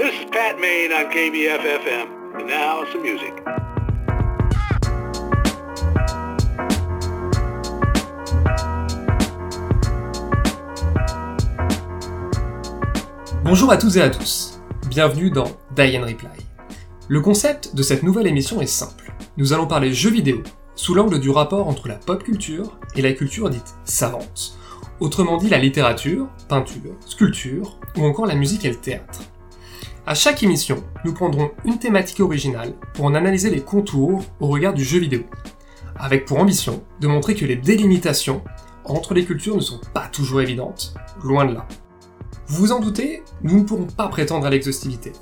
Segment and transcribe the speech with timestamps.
[0.00, 2.08] This is Pat Main on.
[13.44, 14.58] Bonjour à tous et à tous.
[14.88, 15.44] Bienvenue dans
[15.76, 16.30] Die and Reply.
[17.08, 19.12] Le concept de cette nouvelle émission est simple.
[19.36, 20.42] Nous allons parler jeux vidéo
[20.76, 24.56] sous l'angle du rapport entre la pop culture et la culture dite savante.
[25.00, 29.20] Autrement dit la littérature, peinture, sculpture ou encore la musique et le théâtre.
[30.10, 34.74] À chaque émission, nous prendrons une thématique originale pour en analyser les contours au regard
[34.74, 35.22] du jeu vidéo,
[35.94, 38.42] avec pour ambition de montrer que les délimitations
[38.84, 41.68] entre les cultures ne sont pas toujours évidentes, loin de là.
[42.48, 45.12] Vous vous en doutez, nous ne pourrons pas prétendre à l'exhaustivité.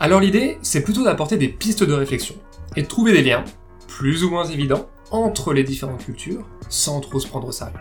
[0.00, 2.34] Alors l'idée, c'est plutôt d'apporter des pistes de réflexion,
[2.76, 3.42] et de trouver des liens,
[3.88, 7.80] plus ou moins évidents, entre les différentes cultures, sans trop se prendre au sérieux.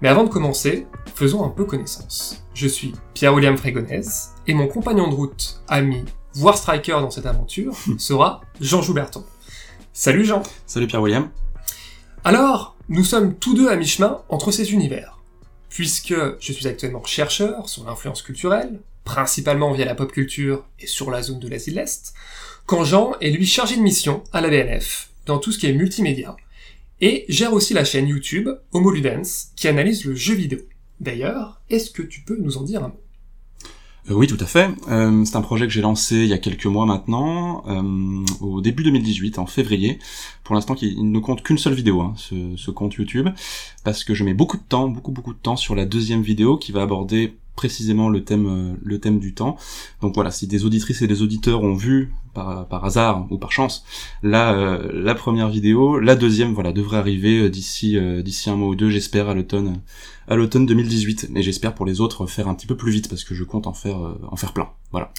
[0.00, 2.44] Mais avant de commencer, faisons un peu connaissance.
[2.54, 7.76] Je suis Pierre-William Frégonèse, et mon compagnon de route, ami, voire striker dans cette aventure,
[7.98, 9.24] sera Jean Jouberton.
[9.92, 11.30] Salut Jean Salut Pierre-William.
[12.22, 15.18] Alors, nous sommes tous deux à mi-chemin entre ces univers,
[15.68, 21.10] puisque je suis actuellement chercheur sur l'influence culturelle, principalement via la pop culture et sur
[21.10, 22.14] la zone de l'Asie de l'Est,
[22.66, 25.72] quand Jean est lui chargé de mission à la BNF, dans tout ce qui est
[25.72, 26.36] multimédia,
[27.00, 30.58] et gère aussi la chaîne YouTube Homoludens, qui analyse le jeu vidéo.
[31.00, 33.00] D'ailleurs, est-ce que tu peux nous en dire un mot?
[34.10, 34.70] Euh, oui, tout à fait.
[34.88, 38.60] Euh, c'est un projet que j'ai lancé il y a quelques mois maintenant, euh, au
[38.60, 39.98] début 2018, en février.
[40.44, 43.28] Pour l'instant, il ne compte qu'une seule vidéo, hein, ce compte YouTube,
[43.84, 46.56] parce que je mets beaucoup de temps, beaucoup beaucoup de temps sur la deuxième vidéo
[46.56, 49.56] qui va aborder précisément le thème euh, le thème du temps.
[50.00, 53.50] Donc voilà, si des auditrices et des auditeurs ont vu par, par hasard ou par
[53.50, 53.84] chance
[54.22, 58.54] la euh, la première vidéo, la deuxième voilà devrait arriver euh, d'ici euh, d'ici un
[58.54, 59.80] mois ou deux, j'espère à l'automne
[60.28, 61.28] à l'automne 2018.
[61.30, 63.66] Mais j'espère pour les autres faire un petit peu plus vite parce que je compte
[63.66, 64.68] en faire euh, en faire plein.
[64.92, 65.10] Voilà.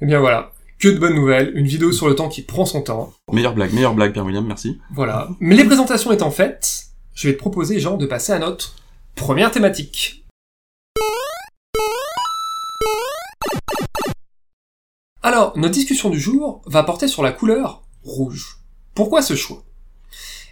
[0.00, 2.80] Eh bien voilà, que de bonnes nouvelles, une vidéo sur le temps qui prend son
[2.80, 3.12] temps.
[3.30, 4.80] Meilleure blague, meilleure blague, Pierre William, merci.
[4.94, 5.28] Voilà.
[5.38, 8.74] Mais les présentations étant faites, je vais te proposer, Jean, de passer à notre
[9.14, 10.21] première thématique.
[15.24, 18.58] Alors, notre discussion du jour va porter sur la couleur rouge.
[18.92, 19.62] Pourquoi ce choix?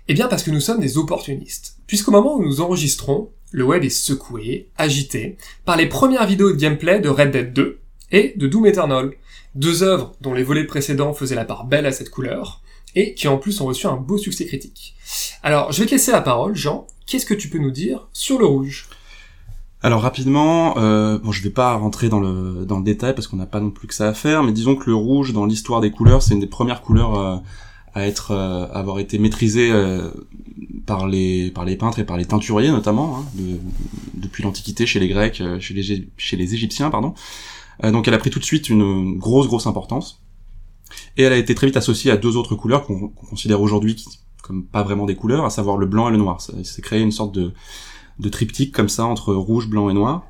[0.07, 1.79] Eh bien parce que nous sommes des opportunistes.
[1.89, 6.57] Puisqu'au moment où nous enregistrons, le web est secoué, agité, par les premières vidéos de
[6.57, 7.81] gameplay de Red Dead 2
[8.13, 9.11] et de Doom Eternal.
[9.57, 12.63] Deux œuvres dont les volets précédents faisaient la part belle à cette couleur,
[12.95, 14.95] et qui en plus ont reçu un beau succès critique.
[15.43, 16.87] Alors, je vais te laisser la parole, Jean.
[17.07, 18.89] Qu'est-ce que tu peux nous dire sur le rouge?
[19.83, 23.37] Alors rapidement, euh, bon, je vais pas rentrer dans le dans le détail parce qu'on
[23.39, 25.81] n'a pas non plus que ça à faire, mais disons que le rouge dans l'histoire
[25.81, 27.37] des couleurs, c'est une des premières couleurs euh,
[27.95, 30.11] à être euh, avoir été maîtrisée euh,
[30.85, 33.59] par les par les peintres et par les teinturiers notamment hein, de-
[34.15, 37.15] depuis l'Antiquité chez les Grecs, chez les chez les Égyptiens pardon.
[37.83, 40.21] Donc elle a pris tout de suite une grosse grosse importance
[41.17, 44.05] et elle a été très vite associée à deux autres couleurs qu'on considère aujourd'hui
[44.43, 46.43] comme pas vraiment des couleurs, à savoir le blanc et le noir.
[46.43, 47.53] Ça s'est créé une sorte de
[48.21, 50.25] de triptyque comme ça entre rouge, blanc et noir.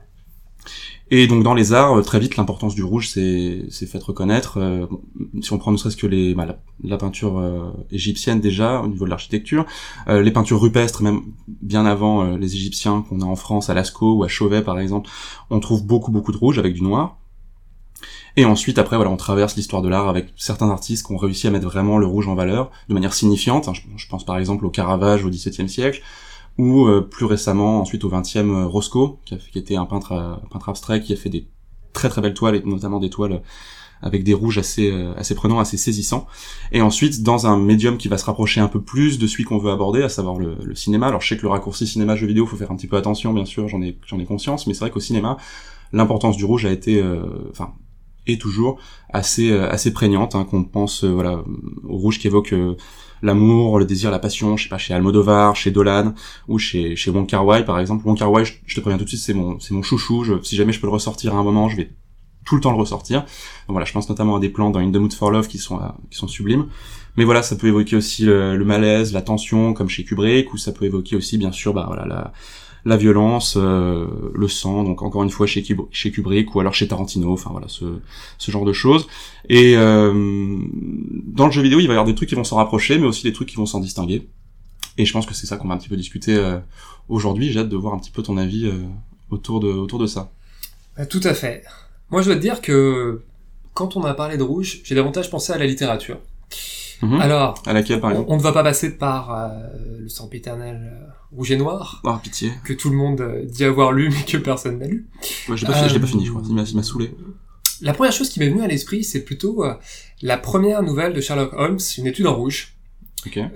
[1.13, 4.59] Et donc dans les arts, euh, très vite, l'importance du rouge s'est faite reconnaître.
[4.59, 4.87] Euh,
[5.43, 6.47] si on prend ne serait-ce que les, bah,
[6.85, 9.67] la, peinture euh, égyptienne déjà, au niveau de l'architecture,
[10.09, 13.75] euh, les peintures rupestres, même bien avant euh, les Égyptiens qu'on a en France, à
[13.75, 15.11] Lascaux ou à Chauvet par exemple,
[15.51, 17.17] on trouve beaucoup beaucoup de rouge avec du noir.
[18.37, 21.49] Et ensuite, après, voilà, on traverse l'histoire de l'art avec certains artistes qui ont réussi
[21.49, 23.67] à mettre vraiment le rouge en valeur de manière signifiante.
[23.67, 23.73] hein.
[23.97, 26.01] Je pense par exemple au Caravage au XVIIe siècle,
[26.59, 30.13] ou euh, plus récemment, ensuite au XXe, euh, Roscoe, qui, a qui était un peintre,
[30.13, 31.47] euh, peintre abstrait, qui a fait des
[31.93, 33.43] très très belles toiles, et notamment des toiles
[34.03, 36.27] avec des rouges assez assez prenants, assez saisissants.
[36.73, 39.59] Et ensuite, dans un médium qui va se rapprocher un peu plus de celui qu'on
[39.59, 41.09] veut aborder, à savoir le, le cinéma.
[41.09, 43.45] Alors je sais que le raccourci cinéma-jeu vidéo, faut faire un petit peu attention, bien
[43.45, 45.37] sûr, j'en ai j'en ai conscience, mais c'est vrai qu'au cinéma,
[45.93, 47.75] l'importance du rouge a été, euh, enfin,
[48.27, 48.79] est toujours
[49.11, 51.43] assez assez prégnante, hein, qu'on pense voilà
[51.85, 52.77] au rouge qui évoque euh,
[53.23, 56.15] l'amour, le désir, la passion, je sais pas, chez Almodovar, chez Dolan,
[56.49, 58.07] ou chez, chez Wong Kar Wai, par exemple.
[58.07, 60.57] Wong Kar je, te préviens tout de suite, c'est mon, c'est mon chouchou, je, si
[60.57, 61.91] jamais je peux le ressortir à un moment, je vais
[62.45, 63.25] tout le temps le ressortir.
[63.69, 65.79] Voilà, je pense notamment à des plans dans In the Mood for Love qui sont,
[65.79, 66.67] euh, qui sont sublimes.
[67.17, 70.57] Mais voilà, ça peut évoquer aussi le, le malaise, la tension, comme chez Kubrick, ou
[70.57, 72.33] ça peut évoquer aussi, bien sûr, bah voilà, la,
[72.85, 76.75] la violence, euh, le sang, donc encore une fois chez, Kub- chez Kubrick, ou alors
[76.75, 79.07] chez Tarantino, enfin voilà, ce, genre de choses.
[79.49, 80.59] Et euh,
[81.27, 83.07] dans le jeu vidéo, il va y avoir des trucs qui vont s'en rapprocher, mais
[83.07, 84.29] aussi des trucs qui vont s'en distinguer.
[84.99, 86.59] Et je pense que c'est ça qu'on va un petit peu discuter euh,
[87.09, 87.53] aujourd'hui.
[87.53, 88.71] J'ai hâte de voir un petit peu ton avis
[89.31, 90.31] autour de autour de ça.
[90.97, 91.65] Bah, Tout à fait.
[92.11, 93.23] Moi, je dois te dire que
[93.75, 96.19] quand on a parlé de rouge, j'ai davantage pensé à la littérature.
[97.03, 97.21] Mhm.
[97.21, 99.49] Alors, À laquelle, par on, ne va pas passer par euh,
[100.01, 102.53] le sempiternel euh, rouge et noir, Oh, pitié.
[102.65, 105.09] que tout le monde euh, dit avoir lu, mais que personne n'a lu.
[105.49, 106.43] Moi, je l'ai pas, fini- je l'ai pas Euh, fini, je crois.
[106.47, 107.11] Il m'a saoulé.
[107.81, 109.75] la première chose qui m'est venue à l'esprit, c'est plutôt euh,
[110.23, 112.75] la première nouvelle de Sherlock Holmes, une étude en rouge.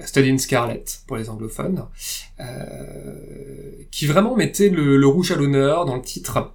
[0.04, 1.84] Study in Scarlet pour les anglophones,
[2.40, 6.52] euh, qui vraiment mettait le, le rouge à l'honneur dans le titre,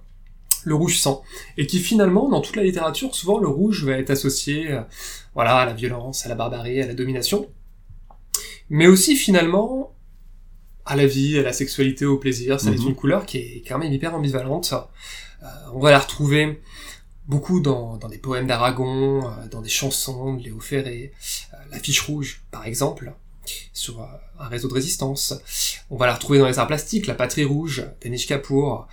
[0.64, 1.22] le rouge sang,
[1.56, 4.82] et qui finalement, dans toute la littérature, souvent le rouge va être associé, euh,
[5.34, 7.48] voilà, à la violence, à la barbarie, à la domination,
[8.68, 9.94] mais aussi finalement
[10.86, 12.60] à la vie, à la sexualité, au plaisir.
[12.60, 12.76] Ça Mhm.
[12.76, 14.72] est une couleur qui est quand même hyper ambivalente.
[15.42, 16.60] Euh, on va la retrouver
[17.26, 21.12] beaucoup dans, dans des poèmes d'Aragon, euh, dans des chansons de Léo Ferré,
[21.54, 23.12] euh, la fiche rouge, par exemple,
[23.72, 24.06] sur euh,
[24.38, 25.34] un réseau de résistance.
[25.90, 28.88] On va la retrouver dans les arts plastiques, la patrie rouge, d'Anish Kapoor,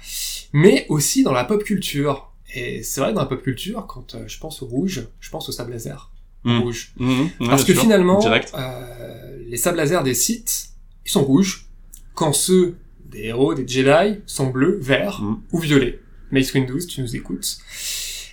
[0.53, 2.31] mais aussi dans la pop culture.
[2.53, 5.29] Et c'est vrai que dans la pop culture, quand euh, je pense au rouge, je
[5.29, 6.11] pense au sable laser
[6.43, 6.61] Mhm.
[6.61, 6.93] rouge.
[6.97, 7.81] Mhm, ouais, Parce que sûr.
[7.81, 10.69] finalement, euh, les sables laser des sites,
[11.05, 11.65] ils sont rouges,
[12.13, 15.21] quand ceux des héros, des Jedi, sont bleus, verts
[15.51, 15.99] ou violets.
[16.31, 17.57] Mace Windu, si tu nous écoutes.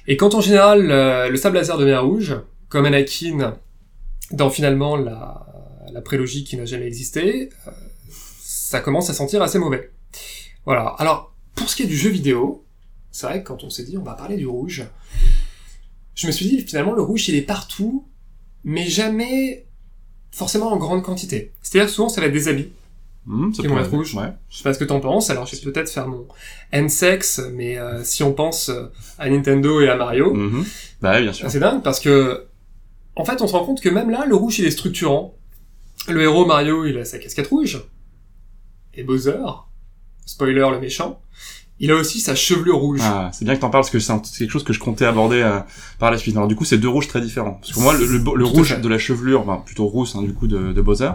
[0.06, 2.36] Et quand en général, euh, le sable laser devient rouge,
[2.68, 3.56] comme Anakin
[4.32, 5.46] dans finalement la,
[5.94, 7.70] la prélogie qui n'a jamais existé, euh,
[8.42, 9.90] ça commence à sentir assez mauvais.
[10.66, 10.94] Voilà.
[10.98, 12.64] Alors, pour ce qui est du jeu vidéo,
[13.10, 14.84] c'est vrai que quand on s'est dit on va parler du rouge,
[16.14, 18.06] je me suis dit finalement le rouge il est partout,
[18.64, 19.66] mais jamais
[20.32, 21.52] forcément en grande quantité.
[21.62, 22.70] C'est-à-dire souvent ça va être des habits.
[23.54, 24.14] Ça qui vont être- rouges.
[24.16, 24.28] Ouais.
[24.50, 26.26] Je sais pas ce que t'en penses, alors je vais peut-être faire mon
[26.72, 28.88] N-sex, mais euh, si on pense euh,
[29.18, 30.64] à Nintendo et à Mario, Mhm.
[31.00, 31.50] Bah ouais, bien sûr.
[31.50, 32.46] c'est dingue parce que
[33.16, 35.36] en fait on se rend compte que même là le rouge il est structurant.
[36.08, 37.82] Le héros Mario il a sa casquette rouge,
[38.94, 39.40] et Bowser,
[40.26, 41.20] spoiler le méchant,
[41.80, 43.00] il a aussi sa chevelure rouge.
[43.02, 45.42] Ah, c'est bien que t'en parles parce que c'est quelque chose que je comptais aborder
[45.42, 45.60] euh,
[45.98, 46.36] par la suite.
[46.36, 47.54] Alors du coup, c'est deux rouges très différents.
[47.54, 50.72] Parce que moi, le, rouge de la chevelure, enfin, plutôt rousse hein, du coup de,
[50.72, 51.10] de Bowser,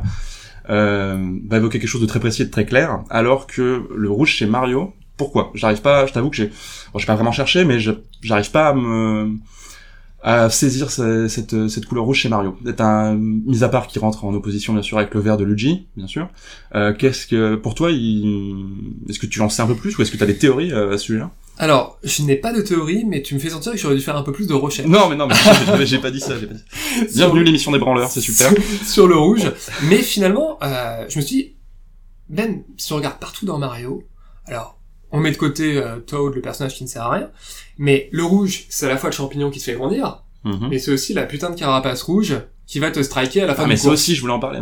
[0.69, 4.09] euh, va évoquer quelque chose de très précis et de très clair, alors que le
[4.09, 5.51] rouge chez Mario, pourquoi?
[5.55, 6.51] J'arrive pas, je t'avoue que j'ai,
[6.93, 9.31] bon, j'ai pas vraiment cherché, mais j'arrive pas à me
[10.21, 12.57] à saisir ce- cette, cette couleur rouge chez Mario.
[12.79, 15.87] Un mis à part qui rentre en opposition bien sûr avec le vert de Luigi,
[15.95, 16.27] bien sûr.
[16.75, 18.65] Euh, Qu'est-ce que pour toi, il...
[19.09, 20.71] est-ce que tu en sais un peu plus ou est-ce que tu as des théories
[20.73, 21.31] euh, à ce sujet-là?
[21.57, 24.15] Alors, je n'ai pas de théorie, mais tu me fais sentir que j'aurais dû faire
[24.15, 24.87] un peu plus de recherche.
[24.87, 25.35] Non, mais non, mais
[25.85, 26.33] j'ai- pas dit ça.
[26.35, 26.63] pas dit
[27.15, 28.49] Bienvenue l'émission des branleurs, c'est super.
[28.79, 29.51] sur, sur le rouge.
[29.89, 31.55] Mais finalement, euh, je me suis dit,
[32.29, 34.03] même si on regarde partout dans Mario,
[34.45, 34.78] alors
[35.11, 37.29] on met de côté euh, Toad, le personnage qui ne sert à rien,
[37.77, 40.67] mais le rouge, c'est à la fois le champignon qui te fait grandir, Mhm.
[40.69, 42.35] mais c'est aussi la putain de carapace rouge
[42.65, 44.59] qui va te striker à la fin Ah, mais ça aussi, je voulais en parler.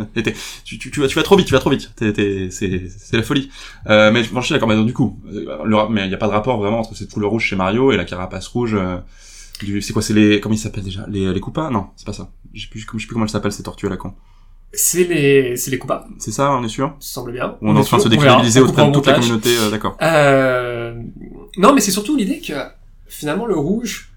[0.64, 1.90] Tu, tu, tu, vas, tu vas trop vite, tu vas trop vite.
[1.98, 3.50] C'est, la folie.
[3.86, 6.14] Euh, mais bon, je suis d'accord, mais donc, du coup, euh, le- mais il n'y
[6.14, 8.74] a pas de rapport vraiment entre cette couleur rouge chez Mario et la carapace rouge.
[8.74, 8.96] euh,
[9.80, 11.04] c'est quoi, c'est les, comment ils s'appellent déjà?
[11.08, 12.30] Les, les Koopas Non, c'est pas ça.
[12.54, 14.14] Je sais plus, je sais plus comment elles s'appellent ces tortues à la con.
[14.72, 17.56] C'est les, c'est les coupables, C'est ça, on est sûr ça semble bien.
[17.62, 19.96] On est en train de se décrédibiliser auprès de toute la communauté, euh, d'accord.
[20.02, 20.94] Euh...
[21.56, 22.52] Non, mais c'est surtout l'idée que
[23.06, 24.12] finalement le rouge,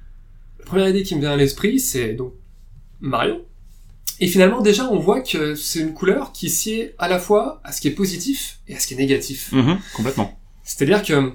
[0.60, 2.34] la première idée qui me vient à l'esprit, c'est donc
[3.00, 3.46] Mario.
[4.20, 7.72] Et finalement, déjà, on voit que c'est une couleur qui sied à la fois à
[7.72, 9.52] ce qui est positif et à ce qui est négatif.
[9.52, 10.38] Mhm, complètement.
[10.64, 11.34] C'est-à-dire que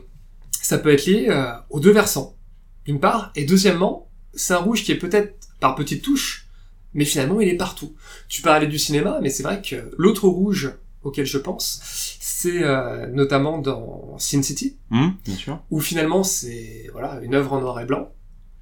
[0.52, 2.36] ça peut être lié euh, aux deux versants,
[2.84, 6.45] d'une part, et deuxièmement, c'est un rouge qui est peut-être par petites touches,
[6.94, 7.94] mais finalement il est partout.
[8.28, 10.72] Tu parlais du cinéma, mais c'est vrai que l'autre rouge
[11.02, 11.80] auquel je pense,
[12.20, 15.60] c'est euh, notamment dans Sin City, bien sûr.
[15.70, 18.10] où finalement c'est voilà une œuvre en noir et blanc,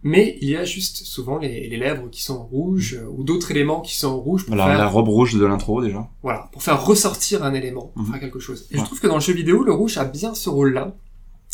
[0.03, 3.51] mais il y a juste souvent les, les lèvres qui sont rouges euh, ou d'autres
[3.51, 6.07] éléments qui sont rouges pour La, faire la robe rouge de l'intro déjà.
[6.23, 8.11] voilà pour faire ressortir un élément, pour Mhm.
[8.13, 8.67] faire quelque chose.
[8.71, 8.81] Et Ouais.
[8.81, 10.95] je trouve que dans le jeu vidéo, le rouge a bien ce rôle-là.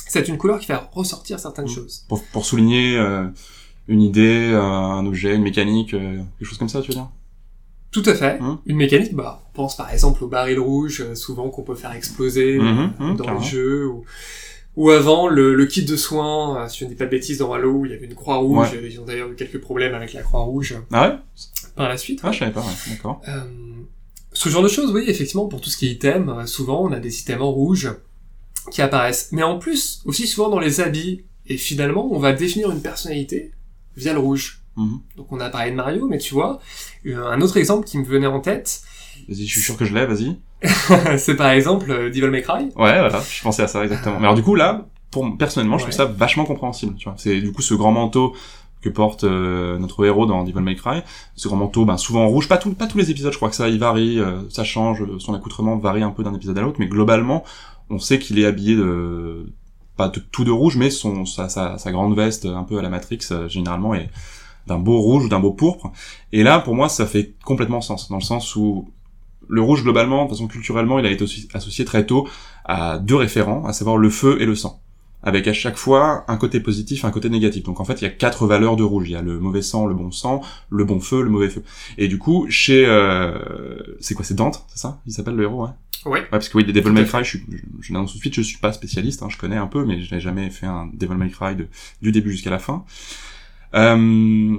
[0.08, 2.04] C'est une couleur qui fait ressortir certaines choses.
[2.08, 3.28] Pour, pour souligner euh,
[3.90, 7.08] une idée, euh, un objet, une mécanique, euh, quelque chose comme ça, tu veux dire?
[7.90, 8.40] Tout à fait.
[8.40, 8.58] Mhm.
[8.66, 11.92] Une mécanique, bah, on pense par exemple au baril rouge, euh, souvent qu'on peut faire
[11.92, 14.04] exploser Mhm, mhm, dans les jeux, ou,
[14.76, 17.52] ou avant le, le kit de soins, si je ne dis pas de bêtises, dans
[17.52, 18.88] Halo, où il y avait une croix rouge, Ouais.
[18.90, 21.16] ils ont d'ailleurs eu quelques problèmes avec la croix rouge Ah ouais?
[21.74, 22.20] par la suite.
[22.22, 23.20] Ah, je savais pas, ouais, d'accord.
[23.28, 23.40] Euh,
[24.32, 27.00] ce genre de choses, oui, effectivement, pour tout ce qui est item, souvent on a
[27.00, 27.90] des items en rouge
[28.70, 29.30] qui apparaissent.
[29.32, 33.50] Mais en plus, aussi souvent dans les habits, et finalement, on va définir une personnalité
[33.96, 34.60] via le rouge.
[34.76, 35.00] Mhm.
[35.16, 36.60] Donc on a parlé de Mario, mais tu vois,
[37.06, 38.82] euh, un autre exemple qui me venait en tête,
[39.28, 40.36] Vas-y, je suis sûr que je l'ai, vas-y.
[41.18, 42.64] c'est par exemple euh, Devil May Cry.
[42.64, 44.16] Ouais, voilà, je pensais à ça exactement.
[44.18, 45.90] Mais alors du coup là, pour personnellement, je Ouais.
[45.90, 46.94] trouve ça vachement compréhensible.
[46.96, 48.34] Tu vois, c'est du coup ce grand manteau
[48.80, 51.02] que porte euh, notre héros dans Devil May Cry.
[51.36, 53.30] Ce grand manteau, ben souvent en rouge, pas tout, pas tous les épisodes.
[53.32, 56.34] Je crois que ça, il varie, euh, ça change, son accoutrement varie un peu d'un
[56.34, 57.44] épisode à l'autre, mais globalement,
[57.90, 59.52] on sait qu'il est habillé de
[60.00, 63.94] pas tout de rouge, mais sa, grande veste un peu à la Matrix euh, généralement
[63.94, 64.08] est
[64.66, 65.92] d'un beau rouge ou d'un beau pourpre.
[66.32, 68.90] Et là, pour moi, ça fait complètement sens, dans le sens où
[69.46, 72.26] le rouge globalement, de façon culturellement, il a été associé très tôt
[72.64, 74.80] à deux référents, à savoir le feu et le sang.
[75.22, 77.64] Avec à chaque fois un côté positif un côté négatif.
[77.64, 79.08] Donc en fait, il y a quatre valeurs de rouge.
[79.08, 81.62] Il y a le mauvais sang, le bon sang, le bon feu, le mauvais feu.
[81.98, 82.84] Et du coup, chez...
[82.86, 83.96] Euh...
[84.00, 84.24] C'est quoi?
[84.24, 85.00] C'est Dante, c'est ça?
[85.06, 85.70] Il s'appelle le héros, ouais
[86.06, 86.12] Ouais.
[86.12, 88.22] Ouais, parce que oui, les Devil May Cry, je, suis, je, je l'annonce tout de
[88.22, 90.64] suite, je suis pas spécialiste, hein, je connais un peu, mais je n'ai jamais fait
[90.64, 91.68] un Devil May Cry de,
[92.00, 92.84] du début jusqu'à la fin.
[93.74, 94.56] Euh,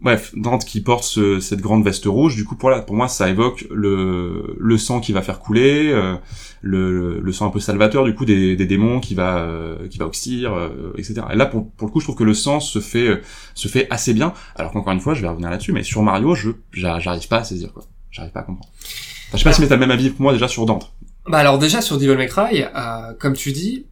[0.00, 3.08] bref, Dante qui porte ce, cette grande veste rouge, du coup, pour, là, pour moi,
[3.08, 6.14] ça évoque le, le sang qui va faire couler, euh,
[6.60, 9.98] le, le sang un peu salvateur, du coup, des, des démons qui va, euh, qui
[9.98, 11.22] va oxyre, euh, etc.
[11.32, 13.20] Et là, pour, pour le coup, je trouve que le sang se fait,
[13.54, 16.34] se fait assez bien, alors qu'encore une fois, je vais revenir là-dessus, mais sur Mario,
[16.34, 17.84] je, j'arrive pas à saisir, quoi.
[18.10, 18.70] J'arrive pas à comprendre.
[19.28, 20.92] Enfin, je sais pas si t'as le même avis que moi déjà sur Dante.
[21.26, 23.84] Bah alors déjà sur Devil May Cry, euh, comme tu dis,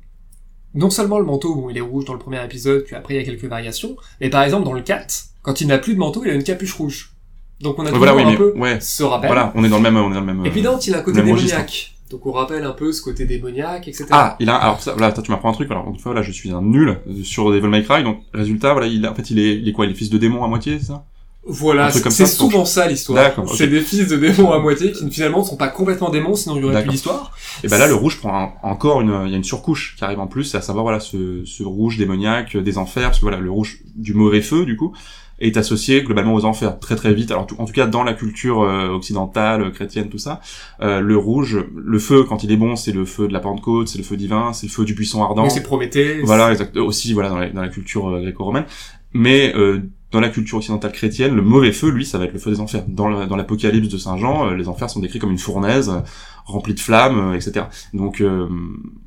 [0.76, 3.16] non seulement le manteau, bon il est rouge dans le premier épisode, puis après il
[3.16, 5.98] y a quelques variations, mais par exemple dans le 4, quand il n'a plus de
[5.98, 7.12] manteau, il a une capuche rouge.
[7.60, 8.78] Donc on a toujours voilà, oui, un mais, peu ouais.
[8.80, 9.28] ce rappel.
[9.28, 10.44] Voilà, on est dans le même, on est dans le même.
[10.44, 11.92] Et puis Dante, il a un côté démoniaque.
[12.10, 14.06] Donc on rappelle un peu ce côté démoniaque, etc.
[14.10, 15.70] Ah, il a, alors ça, voilà, toi, tu m'apprends un truc.
[15.70, 18.04] Alors une fois, là, je suis un nul sur Devil May Cry.
[18.04, 20.10] Donc résultat, voilà, il, a- en fait, il est, il est quoi Il est fils
[20.10, 21.04] de démon à moitié, c'est ça?
[21.48, 23.16] Voilà, c'est ça, souvent ça l'histoire.
[23.56, 26.56] C'est des fils de démons à moitié qui finalement ne sont pas complètement démons, sinon
[26.56, 27.32] il y aurait plus d'histoire.
[27.62, 30.04] Et ben là, le rouge prend un- encore une, il y a une surcouche qui
[30.04, 33.18] arrive en plus, c'est à savoir voilà ce, ce rouge démoniaque euh, des enfers, parce
[33.18, 34.92] que voilà le rouge du mauvais feu du coup
[35.38, 37.30] est associé globalement aux enfers très très vite.
[37.30, 40.40] Alors tout- en tout cas dans la culture euh, occidentale, euh, chrétienne, tout ça,
[40.80, 43.86] euh, le rouge, le feu quand il est bon, c'est le feu de la Pentecôte,
[43.88, 45.42] c'est le feu divin, c'est le feu du buisson ardent.
[45.42, 46.22] Donc c'est Prométhée.
[46.24, 46.76] Voilà, exact.
[46.78, 48.64] Aussi, voilà, dans la, dans la culture euh, gréco-romaine.
[49.12, 49.80] Mais euh,
[50.12, 52.60] dans la culture occidentale chrétienne, le mauvais feu, lui, ça va être le feu des
[52.60, 52.84] enfers.
[52.86, 56.00] Dans l'Apocalypse de Saint Jean, euh, les enfers sont décrits comme une fournaise euh,
[56.44, 57.66] remplie de flammes, euh, etc.
[57.92, 58.48] Donc, euh,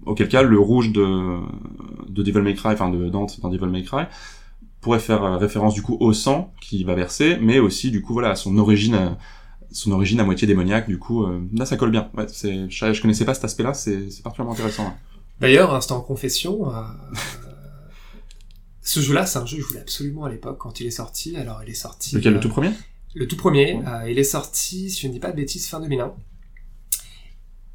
[0.06, 1.38] auquel cas, le rouge de,
[2.10, 4.04] de Devil May Cry, enfin de Dante dans Devil May Cry,
[4.82, 8.32] pourrait faire référence du coup au sang qu'il va verser, mais aussi du coup voilà
[8.32, 8.96] à son origine.
[8.96, 9.10] euh,
[9.72, 12.10] son origine à moitié démoniaque, du coup, là ça colle bien.
[12.18, 14.86] Ouais, je, je connaissais pas cet aspect-là, c'est, particulièrement intéressant.
[14.86, 14.94] ouais.
[15.40, 16.72] D'ailleurs, instant confession,
[18.90, 21.36] ce jeu-là, c'est un jeu que je voulais absolument à l'époque quand il est sorti.
[21.38, 22.16] Alors, il est sorti.
[22.16, 22.72] Lequel, euh, le tout premier?
[23.16, 23.84] Le tout premier, Ouais.
[23.88, 26.14] euh, il est sorti, si je ne dis pas de bêtises, fin 2001.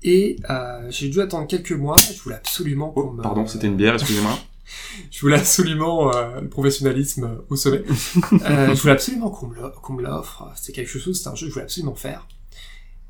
[0.03, 1.97] Et euh, j'ai dû attendre quelques mois.
[2.15, 4.39] Je voulais absolument qu'on Oh, me- pardon, c'était une bière, excusez-moi.
[5.11, 7.83] Je voulais absolument euh, le professionnalisme euh, au sommet.
[8.33, 10.51] Euh, je voulais absolument qu'on me l'offre.
[10.57, 12.27] C'était quelque chose, c'était un jeu que je voulais absolument faire.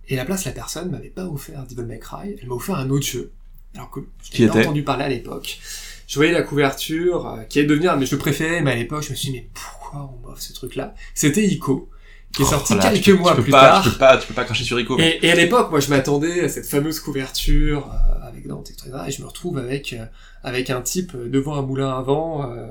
[0.08, 2.74] Et à la place, la personne m'avait pas offert Devil May Cry, elle m'a offert
[2.74, 3.32] un autre jeu.
[3.74, 4.00] Alors que
[4.32, 5.58] je pas entendu parler à l'époque.
[6.06, 9.02] Je voyais la couverture, euh, qui allait devenir, mais je le préférais, mais à l'époque,
[9.02, 10.94] je me suis dit, mais pourquoi on m'offre ce truc-là?
[11.14, 11.88] C'était Ico,
[12.32, 13.82] qui est sorti Oh là, quelques tu mois tu peux plus pas, tard.
[13.84, 14.98] Tu peux pas, tu peux pas cracher sur Rico.
[14.98, 18.90] Et, et à l'époque, moi, je m'attendais à cette fameuse couverture euh, avec Dante, etc.
[19.06, 20.04] Et je me retrouve avec euh,
[20.42, 22.66] avec un type devant un moulin à vent, euh,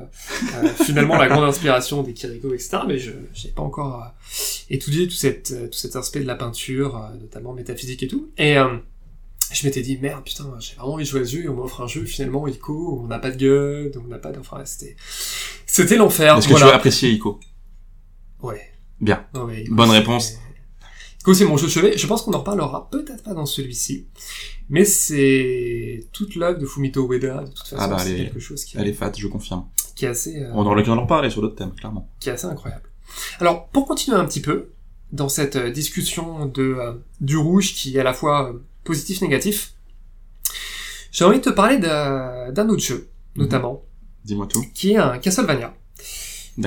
[0.63, 2.77] euh, finalement la grande inspiration des Kiriko, etc.
[2.87, 4.07] Mais je n'ai pas encore euh,
[4.69, 8.29] étudié tout, cette, euh, tout cet aspect de la peinture, euh, notamment métaphysique et tout.
[8.37, 8.67] Et euh,
[9.51, 11.55] je m'étais dit, merde, putain, j'ai vraiment envie de jouer à ce jeu, et on
[11.55, 14.39] m'offre un jeu, finalement, Ico, où on n'a pas de gun, on n'a pas de...
[14.39, 14.95] Enfin, c'était...
[15.65, 17.39] C'était l'enfer, Est-ce que tu as apprécié Ico?
[18.41, 18.61] Ouais.
[19.01, 19.25] Bien.
[19.33, 20.33] Ico, Bonne réponse.
[21.19, 21.97] Ico, c'est mon jeu de chevet.
[21.97, 24.07] Je pense qu'on en reparlera peut-être pas dans celui-ci.
[24.69, 27.75] Mais c'est toute l'œuvre de Fumito Ueda, de toute façon.
[27.79, 29.65] Ah bah, c'est quelque chose qui, Elle est fat, je confirme.
[29.95, 32.09] qui est assez, euh, On aura l'occasion d'en sur d'autres thèmes, clairement.
[32.19, 32.89] qui est assez incroyable.
[33.39, 34.69] Alors, pour continuer un petit peu
[35.11, 39.21] dans cette euh, discussion de euh, du rouge qui est à la fois euh, positif
[39.21, 39.73] négatif,
[41.11, 43.43] j'ai envie de te parler d'un autre jeu, Mhm.
[43.43, 43.83] notamment,
[44.25, 44.63] Dis-moi tout.
[44.73, 45.73] qui est un Castlevania.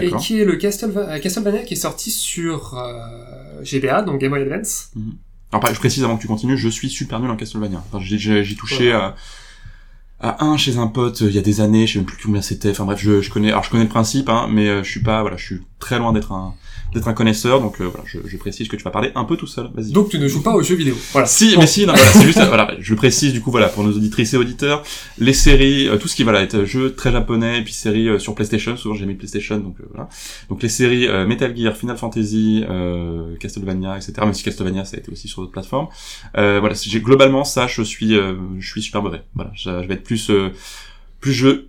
[0.03, 4.31] Et qui est le Castleva- euh, Castlevania qui est sorti sur euh, GBA, donc Game
[4.33, 4.91] Boy Advance.
[5.53, 7.85] Alors, pareil, je précise avant que tu continues, je suis super nul en Castlevania.
[7.93, 9.15] Enfin, j'ai, touché à,
[10.19, 12.17] à un chez un pote euh, il y a des années, je sais même plus
[12.21, 12.71] combien c'était.
[12.71, 15.21] Enfin bref, je, je connais, alors je connais le principe, hein, mais je suis pas,
[15.21, 16.55] voilà, je suis très loin d'être un,
[16.95, 19.37] d'être un connaisseur, donc euh, voilà, je, je précise que tu vas parler un peu
[19.37, 19.69] tout seul.
[19.75, 19.93] Vas-y.
[19.93, 20.95] Donc tu ne joues pas aux jeux vidéo.
[21.13, 21.27] Voilà.
[21.27, 23.93] Si, mais si, non, voilà, c'est juste, voilà, je précise du coup, voilà, pour nos
[23.93, 24.83] auditrices et auditeurs,
[25.19, 28.09] les séries, euh, tout ce qui va là, être jeux très japonais, et puis séries
[28.09, 30.09] euh, sur PlayStation, souvent j'ai mis PlayStation, donc euh, voilà.
[30.49, 34.13] Donc les séries euh, Metal Gear, Final Fantasy, euh, Castlevania, etc.
[34.21, 35.89] Même si Castlevania, ça a été aussi sur d'autres plateformes.
[36.37, 39.23] Euh, voilà, si j'ai globalement ça, je suis, euh, je suis super mauvais.
[39.35, 40.51] Voilà, je, je vais être plus, euh,
[41.21, 41.69] plus jeu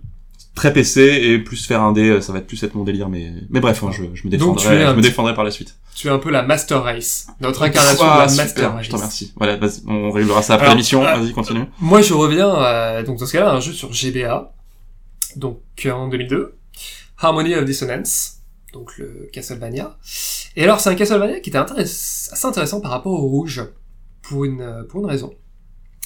[0.58, 3.32] très PC et plus faire un dé, ça va être plus être mon délire, mais
[3.50, 5.76] mais bref, hein, je, je me défendrai, je me défendrai par la suite.
[5.94, 7.26] Tu es un peu la Master Race.
[7.40, 8.84] Notre incarnation Ah, de la super, Master Race.
[8.84, 9.32] je te remercie.
[9.36, 11.04] Voilà, vas-y, on réglera ça après l'émission.
[11.04, 11.64] euh, Vas-y, continue.
[11.80, 14.52] Moi, je reviens, euh, donc dans ce cas-là, un jeu sur GBA,
[15.36, 16.54] donc euh, en 2002,
[17.18, 18.38] Harmony of Dissonance,
[18.72, 19.96] donc le Castlevania.
[20.56, 23.62] Et alors, c'est un Castlevania qui était intéress- assez intéressant par rapport au rouge,
[24.22, 25.32] pour une, euh, pour une raison.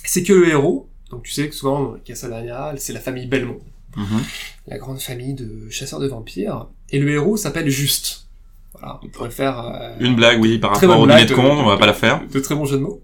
[0.04, 3.58] C'est que le héros, donc tu sais que souvent, Castlevania, c'est la famille Belmont,
[3.96, 4.22] Mhm.
[4.68, 8.26] la grande famille de chasseurs de vampires, et le héros s'appelle Juste.
[8.72, 9.58] Voilà, on pourrait faire...
[9.60, 12.22] euh, Une blague, oui, par rapport au dîner de con, on va pas la faire.
[12.26, 13.02] de très bons jeux de mots.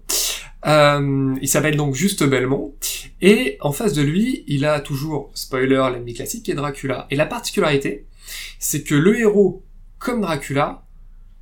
[0.65, 2.73] Euh, il s'appelle donc Juste Belmont.
[3.21, 7.05] Et en face de lui, il a toujours, spoiler, l'ennemi classique qui est Dracula.
[7.11, 8.05] Et la particularité,
[8.59, 9.63] c'est que le héros,
[9.99, 10.83] comme Dracula,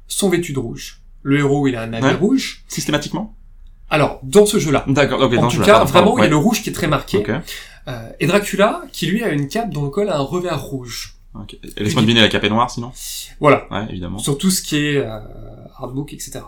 [0.07, 1.01] sont vêtus de rouge.
[1.23, 2.13] Le héros, il a un habit Ouais.
[2.13, 2.63] rouge.
[2.67, 3.35] Systématiquement?
[3.89, 4.83] Alors, dans ce jeu-là.
[4.87, 5.33] D'accord, ok.
[5.33, 6.87] En non, tout je l'ai cas, vraiment, il y a le rouge qui est très
[6.87, 7.23] marqué.
[7.87, 11.15] Euh, et Dracula, qui lui a une cape dont le col a un revers rouge.
[11.33, 11.55] ok.
[11.77, 12.91] Et Laisse-moi deviner, la cape est noire, sinon
[13.39, 13.67] Voilà.
[13.71, 14.19] Ouais, évidemment.
[14.19, 15.19] Sur tout ce qui est euh,
[15.77, 16.39] artbook, etc.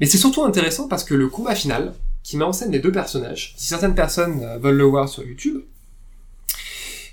[0.00, 2.92] Mais c'est surtout intéressant parce que le combat final, qui met en scène les deux
[2.92, 5.62] personnages, si certaines personnes euh, veulent le voir sur YouTube,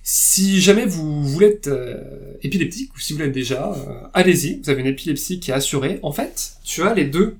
[0.03, 4.69] si jamais vous voulez être euh, épileptique, ou si vous l'êtes déjà, euh, allez-y, vous
[4.69, 5.99] avez une épilepsie qui est assurée.
[6.03, 7.37] En fait, tu as les deux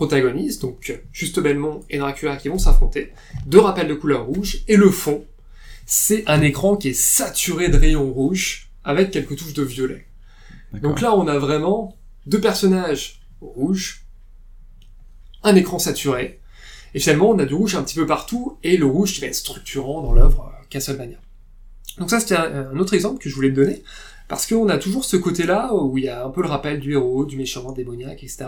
[0.00, 3.12] protagonistes, donc Juste Belmont et Dracula qui vont s'affronter,
[3.44, 5.26] deux rappels de couleur rouge, et le fond,
[5.84, 10.06] c'est un écran qui est saturé de rayons rouges, avec quelques touches de violet.
[10.72, 14.06] Donc là, on a vraiment deux personnages rouges,
[15.42, 16.40] un écran saturé,
[16.94, 19.26] et finalement, on a du rouge un petit peu partout, et le rouge qui va
[19.26, 21.18] être structurant dans l'œuvre euh, Castlevania.
[21.98, 23.82] Donc ça, c'était un, un autre exemple que je voulais te donner,
[24.30, 26.92] parce qu'on a toujours ce côté-là où il y a un peu le rappel du
[26.94, 28.46] héros, du méchant, démoniaque, etc.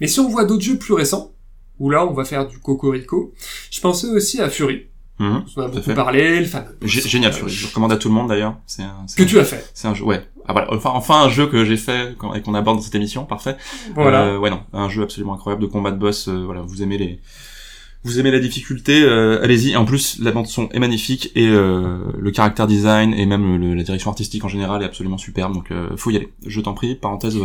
[0.00, 1.32] Mais si on voit d'autres jeux plus récents,
[1.78, 3.34] où là, on va faire du cocorico,
[3.70, 4.86] je pensais aussi à Fury,
[5.18, 5.44] Mhm.
[5.56, 6.76] on a beaucoup parlé, le fameux...
[6.82, 7.50] Gé- Génial, Euh, Fury.
[7.52, 8.56] Je recommande à tout le monde d'ailleurs.
[8.66, 8.82] C'est
[9.16, 9.68] Que un- tu as fait.
[9.74, 10.22] c'est un jeu, ouais.
[10.48, 12.94] Ah voilà, enfin, enfin un jeu que j'ai fait quand- et qu'on aborde dans cette
[12.94, 13.56] émission, parfait.
[13.94, 14.26] Voilà.
[14.26, 16.28] Euh, ouais non, un jeu absolument incroyable de combat de boss.
[16.28, 17.20] euh, voilà, vous aimez les,
[18.06, 19.76] vous aimez la difficulté, euh, allez-y.
[19.76, 23.74] En plus, la bande son est magnifique et euh, le caractère design et même le-
[23.74, 25.52] la direction artistique en général est absolument superbe.
[25.54, 26.32] Donc euh, faut y aller.
[26.46, 26.94] Je t'en prie.
[26.94, 27.36] Parenthèse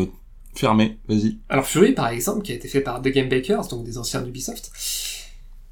[0.56, 0.98] fermée.
[1.08, 1.38] Vas-y.
[1.50, 4.22] Alors Fury, par exemple, qui a été fait par The Game Bakers, donc des anciens
[4.22, 4.72] d'Ubisoft,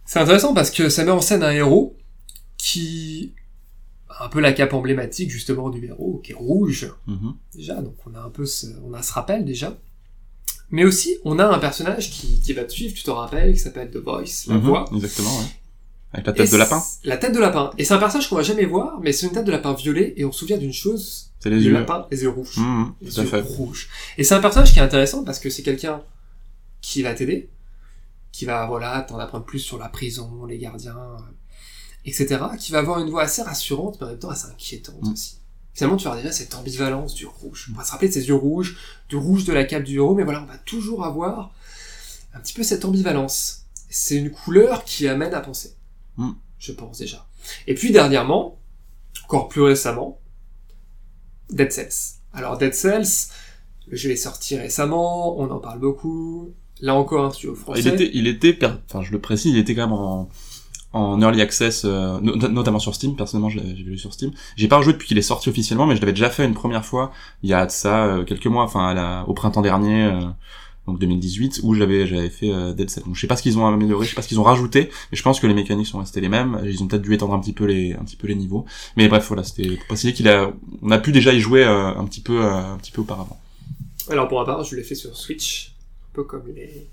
[0.05, 1.95] c'est intéressant parce que ça met en scène un héros
[2.57, 3.33] qui
[4.09, 7.33] a un peu la cape emblématique justement du héros, qui est rouge Mhm.
[7.53, 9.77] déjà, donc on a un peu ce, on a ce rappel déjà.
[10.71, 13.59] Mais aussi, on a un personnage qui, qui va te suivre, tu te rappelles, qui
[13.59, 14.85] s'appelle The Voice, la Mhm, voix.
[14.93, 15.37] Exactement.
[15.39, 15.45] Ouais.
[16.13, 16.83] Avec la Et tête de lapin.
[17.03, 17.71] La tête de lapin.
[17.77, 20.13] Et c'est un personnage qu'on va jamais voir, mais c'est une tête de lapin violet,
[20.17, 21.73] et on se souvient d'une chose, C'est les le yeux.
[21.73, 23.41] lapin, les yeux rouges Mhm, les yeux fait.
[23.41, 23.89] rouges.
[24.17, 26.01] Et c'est un personnage qui est intéressant parce que c'est quelqu'un
[26.81, 27.49] qui va t'aider,
[28.31, 30.97] qui va, voilà, t'en apprendre plus sur la prison, les gardiens,
[32.05, 35.13] etc., qui va avoir une voix assez rassurante, mais en même temps assez inquiétante Mm.
[35.13, 35.38] aussi.
[35.79, 37.69] Finalement, tu vas déjà cette ambivalence du rouge.
[37.73, 38.75] On va se rappeler de ses yeux rouges,
[39.07, 41.53] du rouge de la cape du héros, mais voilà, on va toujours avoir
[42.33, 43.63] un petit peu cette ambivalence.
[43.89, 45.77] C'est une couleur qui amène à penser.
[46.17, 46.31] Mm.
[46.57, 47.25] Je pense déjà.
[47.65, 48.59] Et puis dernièrement,
[49.23, 50.19] encore plus récemment,
[51.49, 52.17] Dead Cells.
[52.33, 53.29] Alors Dead Cells,
[53.87, 56.53] le jeu est sorti récemment, on en parle beaucoup.
[56.81, 57.79] Là encore un studio français.
[57.79, 60.27] Il était, il était, enfin je le précise, il était quand même en,
[60.93, 63.15] en early access, euh, no- notamment sur Steam.
[63.15, 64.31] Personnellement, j'ai vu sur Steam.
[64.55, 66.85] J'ai pas rejoué depuis qu'il est sorti officiellement, mais je l'avais déjà fait une première
[66.85, 67.11] fois
[67.43, 70.21] il y a de ça euh, quelques mois, enfin au printemps dernier, euh,
[70.87, 73.03] donc 2018, où j'avais j'avais fait euh, Dead Cells.
[73.03, 74.89] Donc je sais pas ce qu'ils ont amélioré, je sais pas ce qu'ils ont rajouté,
[75.11, 76.59] mais je pense que les mécaniques sont restées les mêmes.
[76.65, 78.65] Ils ont peut-être dû étendre un petit peu les un petit peu les niveaux.
[78.97, 81.89] Mais bref, voilà, c'était pour préciser qu'il a, on a pu déjà y jouer euh,
[81.95, 83.39] un petit peu euh, un petit peu auparavant.
[84.09, 85.75] Alors pour ma part, je l'ai fait sur Switch,
[86.09, 86.89] un peu comme les...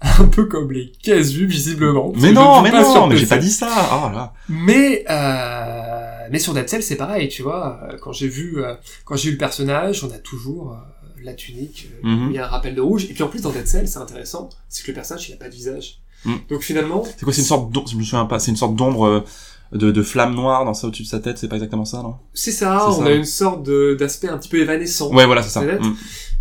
[0.00, 2.12] un peu comme les casus, visiblement.
[2.16, 3.68] Mais non, mais non, mais j'ai pas dit ça.
[3.92, 4.32] Oh là.
[4.48, 7.80] Mais euh, mais sur Dead Cells, c'est pareil, tu vois.
[7.84, 8.74] euh, Quand j'ai vu euh,
[9.04, 12.26] quand j'ai eu le personnage, on a toujours euh, la tunique, euh, Mhm.
[12.30, 13.04] il y a un rappel de rouge.
[13.04, 15.36] Et puis en plus dans Dead Cells, c'est intéressant, c'est que le personnage il a
[15.36, 16.00] pas de visage.
[16.24, 16.38] Mhm.
[16.50, 18.76] Donc finalement, C'est quoi C'est une sorte d'ombre, je me souviens pas, c'est une sorte
[18.76, 19.24] d'ombre
[19.72, 22.14] de, de flamme noire dans ça au-dessus de sa tête, c'est pas exactement ça, non?
[22.32, 22.88] C'est ça.
[22.88, 23.06] On ça.
[23.06, 25.60] a une sorte d'aspect un petit peu évanescent, Ouais, voilà, c'est ça.
[25.60, 25.94] Mm.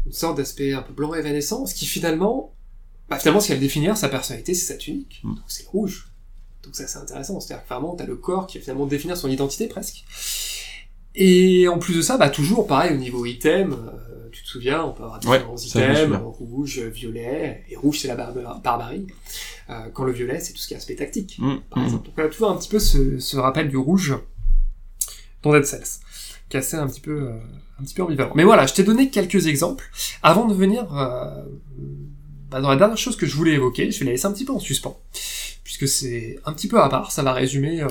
[0.08, 2.54] Une sorte d'aspect un peu blanc évanescent, ce qui finalement,
[3.10, 5.22] bah finalement, ce qui va définir sa personnalité, c'est sa tunique.
[5.24, 5.36] Mhm.
[5.36, 6.10] Donc c'est le rouge.
[6.64, 9.30] Donc ça c'est intéressant, c'est-à-dire que vraiment t'as le corps qui va finalement définir son
[9.30, 10.04] identité presque.
[11.16, 14.84] Et en plus de ça, bah toujours pareil au niveau item, euh, tu te souviens,
[14.84, 19.08] on peut avoir différents items, rouge, violet, et rouge c'est la barba- barbarie,
[19.70, 21.86] euh, quand le violet c'est tout ce qui est aspect tactique, Mm, par mm.
[21.86, 22.06] exemple.
[22.08, 24.16] Donc on a toujours un petit peu ce, ce rappel du rouge
[25.42, 26.02] dans Dead Cells,
[26.50, 27.32] qui est assez un petit peu, euh,
[27.80, 28.32] un petit peu ambivalent.
[28.36, 29.90] Mais voilà, je t'ai donné quelques exemples,
[30.24, 31.44] avant de venir euh,
[32.50, 34.46] bah, dans la dernière chose que je voulais évoquer, je vais la laisser un petit
[34.46, 34.98] peu en suspens,
[35.64, 37.88] puisque c'est un petit peu à part, ça va résumer euh,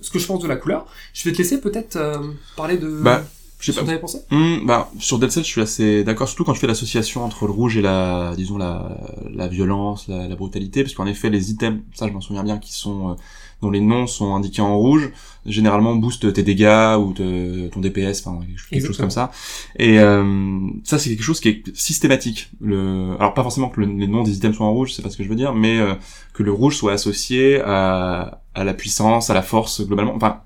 [0.00, 0.86] ce que je pense de la couleur.
[1.14, 2.18] Je vais te laisser peut-être euh,
[2.56, 3.24] parler de Bah,
[3.58, 3.86] je sais pas.
[3.86, 4.18] t'avais pensé.
[4.30, 7.52] Hmm, bah, sur Dead je suis assez d'accord, surtout quand je fais l'association entre le
[7.52, 8.98] rouge et la, disons, la,
[9.32, 12.58] la violence, la, la brutalité, parce qu'en effet, les items, ça je m'en souviens bien,
[12.58, 13.14] qui sont, euh,
[13.64, 15.10] dont les noms sont indiqués en rouge,
[15.46, 19.30] généralement boostent tes dégâts ou te- ton DPS, enfin, quelque, quelque chose comme ça.
[19.78, 22.50] Et, euh, ça c'est quelque chose qui est systématique.
[22.60, 25.10] Le, alors pas forcément que le- les noms des items soient en rouge, c'est pas
[25.10, 25.94] ce que je veux dire, mais euh,
[26.32, 30.14] que le rouge soit associé à, à la puissance, à la force, globalement.
[30.14, 30.40] Enfin,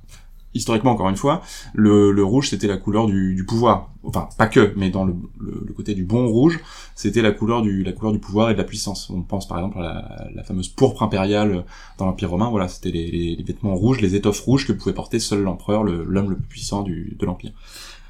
[0.54, 1.42] historiquement encore une fois,
[1.74, 3.90] le, le rouge c'était la couleur du, du, pouvoir.
[4.04, 6.60] Enfin, pas que, mais dans le, le, côté du bon rouge,
[6.94, 9.10] c'était la couleur du la couleur du pouvoir et de la puissance.
[9.10, 11.64] On pense par exemple à la, fameuse pourpre impériale
[11.98, 12.48] dans l'Empire romain.
[12.50, 16.36] Voilà, c'était les, vêtements rouges, les étoffes rouges que pouvait porter seul l'empereur, l'homme le,
[16.36, 17.52] plus puissant du, de l'Empire.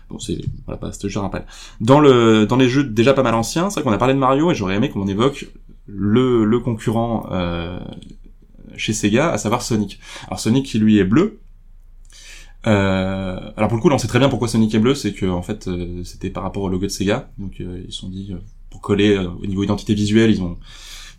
[0.09, 1.45] Bon, c'est voilà, pas, je rappelle.
[1.81, 4.19] Dans le dans les jeux déjà pas mal anciens, c'est vrai qu'on a parlé de
[4.19, 5.49] Mario et j'aurais aimé qu'on évoque
[5.87, 7.81] le, le concurrent euh,
[8.77, 9.99] chez Sega, à savoir Sonic.
[10.29, 11.41] Alors Sonic qui lui est bleu,
[12.67, 15.13] euh, alors pour le coup, là, on sait très bien pourquoi Sonic est bleu, c'est
[15.13, 17.31] que en fait, euh, c'était par rapport au logo de Sega.
[17.39, 18.35] Donc euh, ils se sont dit
[18.71, 20.59] pour coller au niveau identité visuelle, ils ont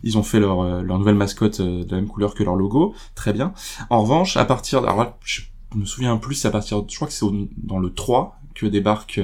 [0.02, 3.32] ils ont fait leur leur nouvelle mascotte de la même couleur que leur logo, très
[3.32, 3.52] bien.
[3.90, 5.42] En revanche, à partir alors là, je
[5.74, 7.26] me souviens plus, c'est à partir, je crois que c'est
[7.56, 9.20] dans le 3 que débarque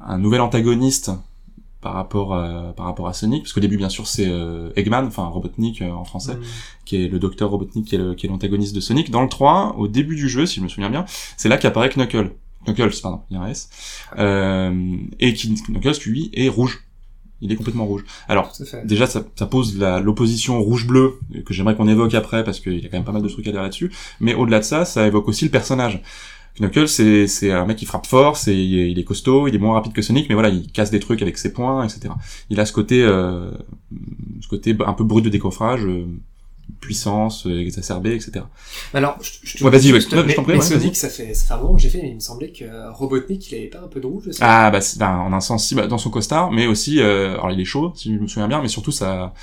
[0.00, 1.12] un nouvel antagoniste
[1.80, 5.06] par rapport à, par rapport à Sonic parce qu'au début bien sûr c'est euh, Eggman
[5.06, 6.42] enfin Robotnik euh, en français mm.
[6.84, 10.16] qui est le docteur Robotnik qui est l'antagoniste de Sonic dans le 3 au début
[10.16, 11.04] du jeu si je me souviens bien
[11.36, 12.32] c'est là qu'apparaît Knuckles
[12.66, 13.70] Knuckles pardon il y a un S
[14.18, 16.84] euh, et qui, Knuckles lui est rouge
[17.42, 18.04] il est complètement rouge.
[18.28, 18.52] Alors,
[18.84, 22.88] déjà, ça, ça pose l'opposition rouge-bleu, que j'aimerais qu'on évoque après, parce qu'il y a
[22.90, 23.90] quand même pas mal de trucs à dire là-dessus.
[24.20, 26.02] Mais au-delà de ça, ça évoque aussi le personnage.
[26.60, 29.74] Knuckles, c'est, c'est un mec qui frappe fort, c'est, il est costaud, il est moins
[29.74, 32.14] rapide que Sonic, mais voilà, il casse des trucs avec ses poings, etc.
[32.50, 33.50] Il a ce côté, euh,
[34.40, 36.06] ce côté un peu brut de décoffrage, euh,
[36.80, 38.44] puissance euh, exacerbée, etc.
[38.94, 40.62] Alors, je, je ouais, vas-y, ouais, je t'en prie.
[40.62, 42.64] Sonic, ça fait, ça fait un moment que j'ai fait, mais il me semblait que
[42.92, 44.38] Robotnik, il avait pas un peu de rouge aussi.
[44.42, 47.50] Ah, bah, ben, en un sens, si, bah, dans son costard, mais aussi, euh, alors
[47.50, 49.34] il est chaud, si je me souviens bien, mais surtout sa,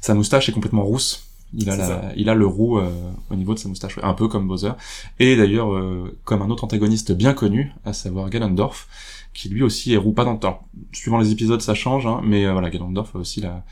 [0.00, 1.26] sa moustache est complètement rousse.
[1.56, 2.90] Il a, la, il a le roux euh,
[3.30, 4.72] au niveau de sa moustache, un peu comme Bowser.
[5.18, 8.88] Et d'ailleurs, euh, comme un autre antagoniste bien connu, à savoir Ganondorf,
[9.32, 10.66] qui lui aussi est roux, pas dans le temps.
[10.92, 13.64] Suivant les épisodes, ça change, hein, mais euh, voilà, Ganondorf a aussi la,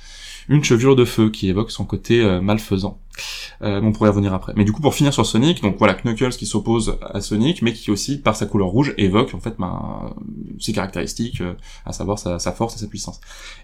[0.49, 2.99] une chevelure de feu qui évoque son côté malfaisant.
[3.61, 4.53] on pourrait revenir après.
[4.57, 7.73] Mais du coup, pour finir sur Sonic, donc voilà, Knuckles qui s'oppose à Sonic, mais
[7.73, 10.15] qui aussi, par sa couleur rouge, évoque en fait ben,
[10.59, 11.43] ses caractéristiques,
[11.87, 13.21] à savoir sa, sa force et sa puissance.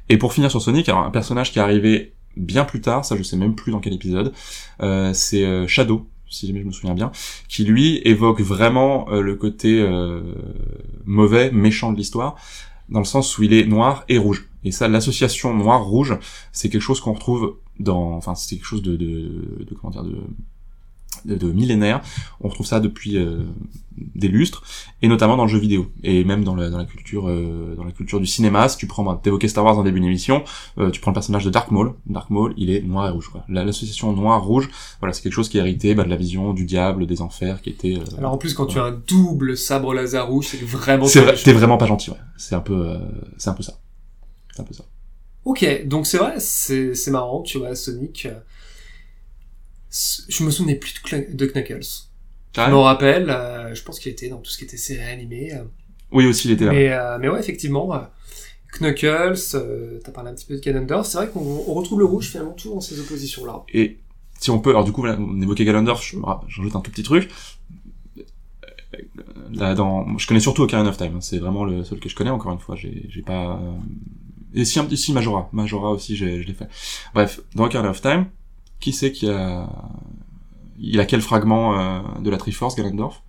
[0.09, 3.17] Et pour finir sur Sonic, alors un personnage qui est arrivé bien plus tard, ça
[3.17, 4.33] je sais même plus dans quel épisode,
[4.83, 7.11] euh, c'est euh, Shadow, si jamais je me souviens bien,
[7.49, 9.85] qui lui évoque vraiment euh, le côté
[11.05, 12.37] mauvais, méchant de l'histoire,
[12.89, 14.49] dans le sens où il est noir et rouge.
[14.65, 16.19] Et ça, l'association noir-rouge,
[16.53, 20.17] c'est quelque chose qu'on retrouve dans, enfin, c'est quelque chose de, de, comment dire, de
[21.25, 22.01] de, millénaires.
[22.41, 23.45] On retrouve ça depuis euh,
[24.15, 24.63] des lustres,
[25.03, 27.85] et notamment dans le jeu vidéo, et même dans la, dans la culture euh, dans
[27.85, 28.69] la culture du cinéma.
[28.69, 30.45] Si tu prends, bah, t'évoquais Star Wars en début d'émission,
[30.79, 31.95] euh, tu prends le personnage de Dark Maul.
[32.07, 33.31] Dark Maul, il est noir et rouge.
[33.49, 34.69] L'association noir-rouge,
[35.01, 37.61] voilà, c'est quelque chose qui est hérité bah, de la vision du diable, des enfers,
[37.63, 37.99] qui était.
[38.17, 41.07] Alors en plus, quand tu as un double sabre laser rouge, c'est vraiment.
[41.07, 42.11] C'est t'es vraiment pas gentil.
[42.11, 42.17] Ouais.
[42.37, 42.97] C'est un peu,
[43.37, 43.75] c'est un peu ça.
[44.55, 44.85] C'est un peu ça.
[45.45, 48.29] Ok, donc c'est vrai, c'est c'est marrant, tu vois, Sonic
[49.91, 50.95] je me souvenais plus
[51.33, 51.81] de, Knuckles.
[52.55, 55.55] je me rappelle, euh, je pense qu'il était dans tout ce qui était série animée.
[55.55, 55.65] Euh.
[56.11, 56.73] Oui, aussi, il était là.
[56.73, 57.91] Mais, euh, mais ouais, effectivement,
[58.79, 61.43] Knuckles, t'as parlé un petit peu de Ganondorf, c'est vrai qu'on
[61.75, 63.65] retrouve le rouge finalement tout dans ces oppositions-là.
[63.73, 63.99] Et
[64.39, 67.31] si on peut, alors du coup, on évoquait Ganondorf, je rajoute un tout petit truc.
[69.53, 71.21] Là, dans, je connais surtout Ocarina of Time, hein.
[71.21, 73.61] c'est vraiment le seul que je connais, encore une fois, j'ai pas...
[74.55, 76.69] Et si, un petit si Majora, Majora aussi, je l'ai fait.
[77.15, 78.27] Bref, dans Ocarina of Time,
[78.81, 79.69] qui sait qui a...
[80.81, 83.23] Il a quel fragment euh, de la Triforce, Ganondorf?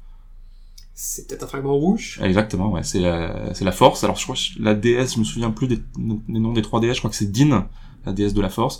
[0.93, 4.03] C'est peut-être un fragment rouge Exactement, ouais, c'est la, c'est la force.
[4.03, 6.97] Alors je crois que la déesse, je me souviens plus des, noms des trois déesses,
[6.97, 7.67] je crois que c'est Din,
[8.05, 8.79] la déesse de la force.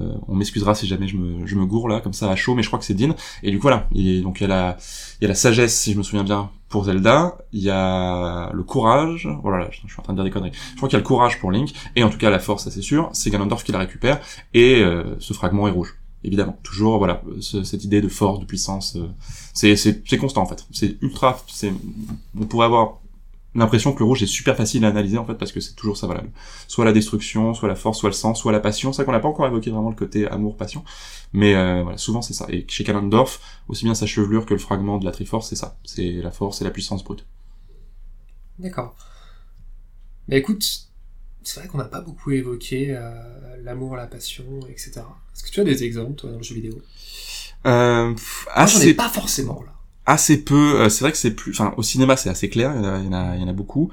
[0.00, 2.54] Euh, on m'excusera si jamais je me, je me gourre là, comme ça à chaud,
[2.54, 3.14] mais je crois que c'est Din.
[3.42, 4.76] Et du coup voilà, il donc il y a la,
[5.20, 7.38] il y a la sagesse, si je me souviens bien, pour Zelda.
[7.52, 9.28] Il y a le courage.
[9.44, 10.52] Oh je suis en train de dire des conneries.
[10.72, 12.64] Je crois qu'il y a le courage pour Link, et en tout cas la force,
[12.64, 13.10] ça c'est sûr.
[13.12, 14.20] C'est Ganondorf qui la récupère,
[14.54, 15.94] et euh, ce fragment est rouge.
[16.24, 19.08] Évidemment, toujours voilà cette idée de force, de puissance, euh,
[19.54, 20.66] c'est constant en fait.
[20.72, 21.72] C'est ultra, c'est
[22.38, 22.98] on pourrait avoir
[23.58, 25.96] l'impression que le rouge est super facile à analyser en fait parce que c'est toujours
[25.96, 26.22] ça voilà
[26.66, 28.92] soit la destruction soit la force soit le sang soit la passion.
[28.92, 30.84] C'est vrai qu'on n'a pas encore évoqué vraiment le côté amour passion.
[31.32, 32.46] Mais euh, voilà souvent c'est ça.
[32.48, 35.78] Et chez Kalendorf aussi bien sa chevelure que le fragment de la Triforce c'est ça.
[35.84, 37.26] C'est la force et la puissance brute.
[38.58, 38.94] D'accord.
[40.28, 40.88] Mais écoute
[41.42, 43.12] c'est vrai qu'on n'a pas beaucoup évoqué euh,
[43.62, 45.00] l'amour la passion etc
[45.32, 46.74] est-ce que tu as des exemples toi dans le jeu vidéo?
[47.64, 48.14] Euh,
[48.54, 48.92] assez...
[48.92, 49.77] pas forcément là
[50.08, 50.80] assez peu.
[50.80, 52.72] Euh, c'est vrai que c'est plus, enfin, au cinéma c'est assez clair.
[52.74, 53.90] Il y en a, il y en a, il y en a beaucoup.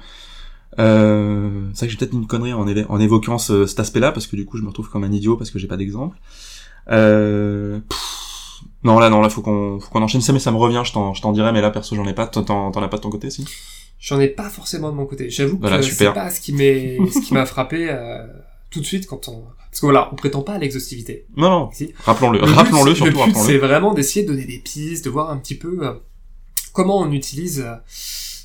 [0.78, 4.26] Euh, c'est vrai que j'ai peut-être une connerie en, en évoquant ce, cet aspect-là parce
[4.26, 6.18] que du coup je me retrouve comme un idiot parce que j'ai pas d'exemple.
[6.90, 7.80] Euh,
[8.84, 10.92] non là non là faut qu'on faut qu'on enchaîne ça mais ça me revient je
[10.92, 13.02] t'en je t'en dirai mais là perso j'en ai pas t'en t'en as pas de
[13.02, 13.44] ton côté si?
[13.98, 17.20] J'en ai pas forcément de mon côté j'avoue que c'est pas ce qui m'est ce
[17.20, 18.24] qui m'a frappé euh,
[18.70, 21.70] tout de suite quand on parce que voilà on prétend pas à l'exhaustivité non non
[22.04, 25.38] rappelons-le rappelons-le surtout le but c'est vraiment d'essayer de donner des pistes de voir un
[25.38, 25.94] petit peu euh,
[26.76, 27.74] comment on utilise, euh,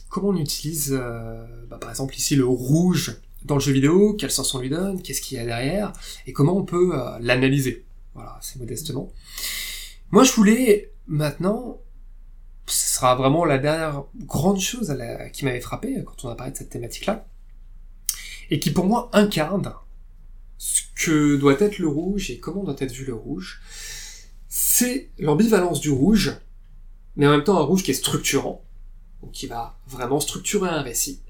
[0.08, 4.32] comment on utilise, euh, bah, par exemple ici le rouge dans le jeu vidéo, quel
[4.32, 5.92] sens on lui donne, qu'est-ce qu'il y a derrière,
[6.26, 7.84] et comment on peut euh, l'analyser.
[8.14, 9.12] Voilà, c'est modestement.
[10.12, 11.82] Moi, je voulais maintenant,
[12.68, 14.96] ce sera vraiment la dernière grande chose
[15.34, 17.28] qui m'avait frappé quand on a parlé de cette thématique-là,
[18.50, 19.74] et qui pour moi incarne
[20.58, 23.62] ce que doit être le rouge et comment doit être vu le rouge.
[24.48, 26.38] C'est l'ambivalence du rouge,
[27.16, 28.64] mais en même temps un rouge qui est structurant,
[29.22, 31.22] donc qui va vraiment structurer un récit.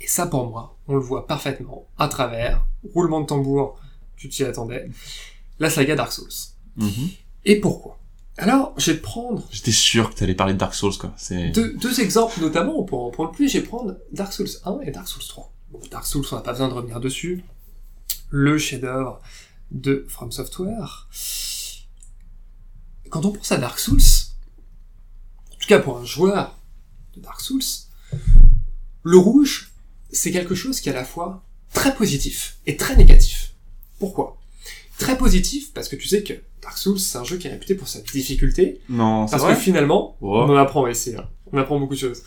[0.00, 3.80] Et ça, pour moi, on le voit parfaitement à travers, roulement de tambour,
[4.16, 4.88] tu t'y attendais,
[5.58, 6.28] la saga Dark Souls.
[6.76, 7.08] Mhm.
[7.44, 7.98] Et pourquoi?
[8.36, 11.12] Alors, je vais prendre J'étais sûr que t'allais parler de Dark Souls, quoi.
[11.16, 11.50] C'est...
[11.50, 14.92] deux, deux exemples notamment, pour en prendre plus, je vais prendre Dark Souls 1 et
[14.92, 15.52] Dark Souls 3.
[15.72, 17.42] Bon, Dark Souls, on n'a pas besoin de revenir dessus.
[18.30, 19.20] Le chef-d'œuvre
[19.72, 21.08] de From Software.
[23.10, 24.00] Quand on pense à Dark Souls,
[25.68, 26.56] tout cas pour un joueur
[27.14, 27.60] de Dark Souls,
[29.02, 29.70] le rouge,
[30.10, 33.52] c'est quelque chose qui est à la fois très positif et très négatif.
[33.98, 34.38] Pourquoi?
[34.96, 37.74] Très positif parce que tu sais que Dark Souls, c'est un jeu qui est réputé
[37.74, 41.28] pour sa difficulté, Non, c'est parce vrai que finalement, on en apprend ici, hein.
[41.52, 42.22] on apprend beaucoup de choses.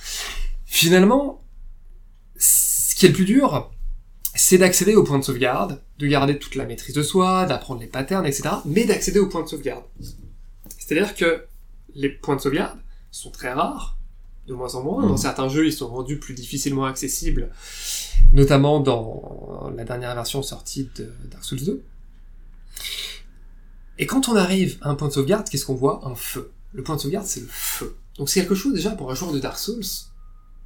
[0.66, 1.44] Finalement,
[2.38, 3.72] ce qui est le plus dur,
[4.36, 7.88] c'est d'accéder au point de sauvegarde, de garder toute la maîtrise de soi, d'apprendre les
[7.88, 9.86] patterns, etc., mais d'accéder au point de sauvegarde.
[10.78, 11.46] C'est-à-dire que
[11.96, 12.78] les points de sauvegarde
[13.12, 13.98] sont très rares,
[14.48, 15.02] de moins en moins.
[15.04, 15.18] Dans Mhm.
[15.18, 17.52] certains jeux, ils sont rendus plus difficilement accessibles,
[18.34, 21.84] notamment dans la dernière version sortie de Dark Souls 2.
[24.00, 26.02] Et quand on arrive à un point de sauvegarde, qu'est-ce qu'on voit?
[26.08, 26.52] Un feu.
[26.74, 27.98] Le point de sauvegarde, c'est le feu.
[28.18, 29.84] Donc c'est quelque chose déjà pour un joueur de Dark Souls,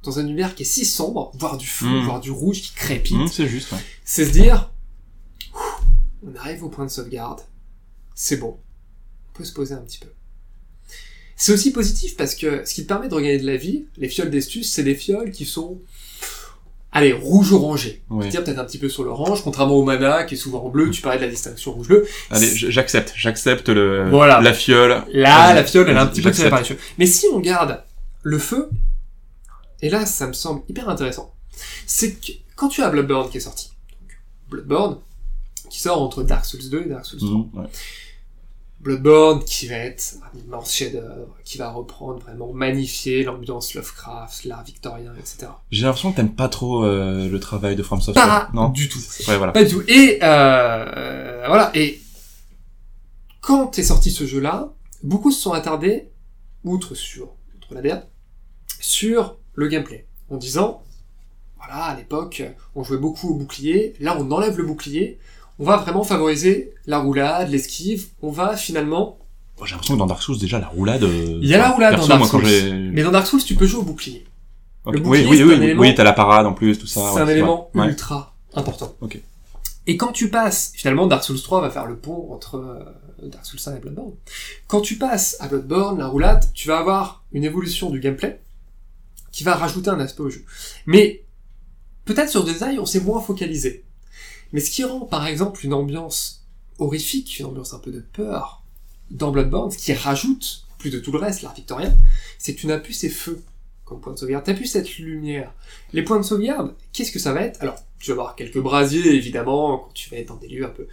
[0.02, 2.04] dans un univers qui est si sombre, voir du feu, Mhm.
[2.04, 3.78] voir du rouge qui crépite, Mhm, c'est juste, ouais.
[4.04, 4.70] c'est se dire,
[6.22, 7.40] on arrive au point de sauvegarde,
[8.14, 8.58] c'est bon,
[9.30, 10.08] on peut se poser un petit peu.
[11.36, 14.08] C'est aussi positif parce que ce qui te permet de regagner de la vie, les
[14.08, 15.78] fioles d'estus, c'est des fioles qui sont,
[16.92, 18.02] allez, rouge-orangé.
[18.08, 18.28] Ouais.
[18.28, 20.90] Dire peut-être un petit peu sur l'orange, contrairement au mana qui est souvent en bleu,
[20.90, 22.06] tu parlais de la distinction rouge-bleu.
[22.30, 24.40] Allez, j- j'accepte, j'accepte le, Voilà.
[24.40, 25.02] la fiole.
[25.12, 26.80] Là, la fiole, elle a un petit peu les cheveux.
[26.98, 27.82] Mais si on garde
[28.22, 28.70] le feu,
[29.82, 31.34] et là, ça me semble hyper intéressant,
[31.86, 34.16] c'est que quand tu as Bloodborne qui est sorti, donc
[34.48, 34.96] Bloodborne,
[35.68, 37.66] qui sort entre Dark Souls 2 et Dark Souls 3, Mhm, ouais.
[38.80, 44.64] Bloodborne qui va être un immense chef-d'œuvre, qui va reprendre vraiment, magnifier l'ambiance Lovecraft, l'art
[44.64, 45.48] victorien, etc.
[45.70, 48.26] J'ai l'impression que t'aimes pas trop euh, le travail de From Software.
[48.26, 49.00] Pas non du tout.
[49.28, 49.52] Ouais, voilà.
[49.52, 49.82] Pas du tout.
[49.88, 51.70] Et euh, voilà.
[51.74, 52.00] Et
[53.40, 56.10] quand est sorti ce jeu-là, beaucoup se sont attardés,
[56.62, 58.06] outre sur outre la DA,
[58.78, 60.82] sur le gameplay, en disant
[61.56, 62.42] voilà, à l'époque,
[62.74, 63.94] on jouait beaucoup au bouclier.
[63.98, 65.18] Là, on enlève le bouclier.
[65.58, 68.08] On va vraiment favoriser la roulade, l'esquive.
[68.22, 69.18] On va finalement.
[69.58, 71.02] Moi, J'ai l'impression que dans Dark Souls, déjà, la roulade...
[71.04, 72.90] euh, Il y a la roulade perso, dans Dark Souls.
[72.92, 74.26] Mais dans Dark Souls, tu peux jouer au bouclier.
[74.84, 74.94] Ok.
[74.94, 77.00] le Oui, bouclier, oui, oui, oui, élément- oui, t'as la parade en plus, tout ça.
[77.08, 77.86] C'est ouais, un élément Ouais.
[77.88, 78.94] ultra important.
[79.00, 79.18] Ok.
[79.88, 83.46] Et quand tu passes, finalement, Dark Souls 3 va faire le pont entre euh, Dark
[83.46, 84.12] Souls 1 et Bloodborne.
[84.66, 88.40] Quand tu passes à Bloodborne, la roulade, tu vas avoir une évolution du gameplay
[89.32, 90.44] qui va rajouter un aspect au jeu.
[90.86, 91.24] Mais
[92.04, 93.84] peut-être sur des détails, on s'est moins focalisé.
[94.52, 96.44] Mais ce qui rend, par exemple, une ambiance
[96.78, 98.62] horrifique, une ambiance un peu de peur
[99.10, 101.96] dans Bloodborne, ce qui rajoute, plus de tout le reste, l'art victorien,
[102.38, 103.42] c'est que tu n'as plus ces feux
[103.86, 104.44] comme point de sauvegarde.
[104.44, 105.54] T'as plus cette lumière.
[105.92, 107.62] Les points de sauvegarde, qu'est-ce que ça va être?
[107.62, 110.70] Alors, tu vas avoir quelques brasiers, évidemment, quand tu vas être dans des lieux un
[110.70, 110.88] peu...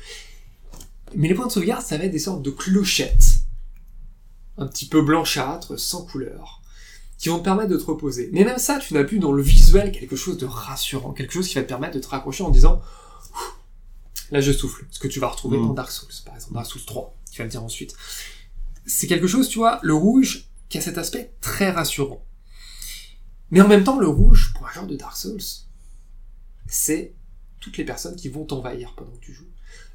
[1.16, 3.40] Mais les points de sauvegarde, ça va être des sortes de clochettes.
[4.58, 6.62] Un petit peu blanchâtres, sans couleur,
[7.18, 8.30] qui vont te permettre de te reposer.
[8.32, 11.48] Mais même ça, tu n'as plus dans le visuel quelque chose de rassurant, quelque chose
[11.48, 12.80] qui va te permettre de te raccrocher en disant
[14.34, 14.86] Là, je souffle.
[14.90, 15.68] Ce que tu vas retrouver Mm.
[15.68, 17.96] dans Dark Souls, par exemple, Dark Souls 3, tu vas le dire ensuite.
[18.86, 22.26] C'est quelque chose, tu vois, le rouge, qui a cet aspect très rassurant.
[23.52, 25.40] Mais en même temps, le rouge, pour un genre de Dark Souls,
[26.68, 27.14] c'est
[27.60, 29.48] toutes les personnes qui vont t'envahir pendant que tu joues.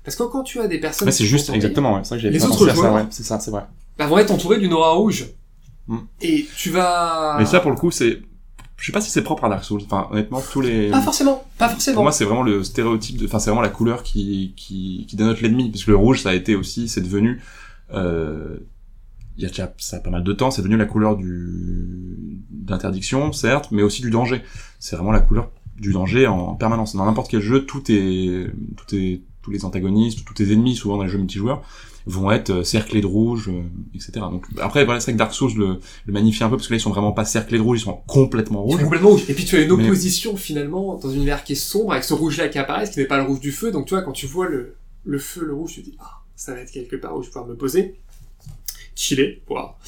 [0.05, 2.01] Parce que quand tu as des personnes qui c'est juste, exactement, ouais.
[2.05, 3.07] C'est vrai que Les autres ça, joueurs- ouais.
[3.11, 3.66] C'est ça, c'est vrai.
[3.98, 5.27] bah, vont être entourés d'une aura rouge.
[5.88, 5.98] Mm.
[6.22, 7.37] Et tu vas...
[7.38, 8.22] Mais ça, pour le coup, c'est...
[8.78, 9.82] Je sais pas si c'est propre à Dark Souls.
[9.84, 10.90] Enfin, honnêtement, tous les...
[10.90, 11.96] Pas forcément, pas forcément.
[11.96, 15.16] Pour moi, c'est vraiment le stéréotype de, enfin, c'est vraiment la couleur qui, qui, qui
[15.16, 15.70] dénote l'ennemi.
[15.70, 17.42] Parce que le rouge, ça a été aussi, c'est devenu,
[17.92, 18.56] euh,
[19.36, 22.40] il y a déjà, ça a pas mal de temps, c'est devenu la couleur du,
[22.50, 24.42] d'interdiction, certes, mais aussi du danger.
[24.78, 26.94] C'est vraiment la couleur du danger en permanence.
[26.94, 30.98] Dans n'importe quel jeu, tout est, tout est, tous les antagonistes, tous tes ennemis, souvent
[30.98, 31.62] dans les jeux multijoueurs,
[32.09, 33.62] vont être euh, cerclés de rouge, euh,
[33.94, 34.12] etc.
[34.14, 36.73] Donc, après, voilà, c'est vrai que Dark Souls le, le magnifie un peu, parce que
[36.73, 38.83] là, ils sont vraiment pas cerclés de rouge, ils sont complètement sont rouges.
[38.83, 39.25] complètement rouge.
[39.29, 42.05] Et puis tu as une Mais- opposition finalement dans un univers qui est sombre avec
[42.05, 43.71] ce rouge-là qui apparaît, ce qui n'est pas le rouge du feu.
[43.71, 46.23] Donc tu vois, quand tu vois le, le feu, le rouge, tu te dis, ah,
[46.35, 47.94] ça va être quelque part où je vais pouvoir me poser,
[48.94, 49.79] chiller, voir.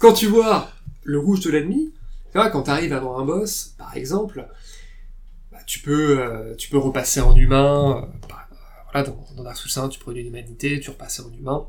[0.00, 0.68] Quand tu vois
[1.04, 1.92] le rouge de l'ennemi,
[2.32, 4.46] tu vois, quand t'arrives avant un boss, par exemple,
[5.50, 8.08] bah, tu peux, euh, tu peux repasser en humain,
[8.92, 11.66] voilà, dans, dans Dark Souls 1, tu prenais l'humanité, tu repassais en humain.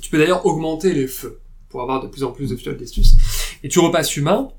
[0.00, 3.14] Tu peux d'ailleurs augmenter les feux, pour avoir de plus en plus de fioles d'estus.
[3.62, 4.50] Et tu repasses humain,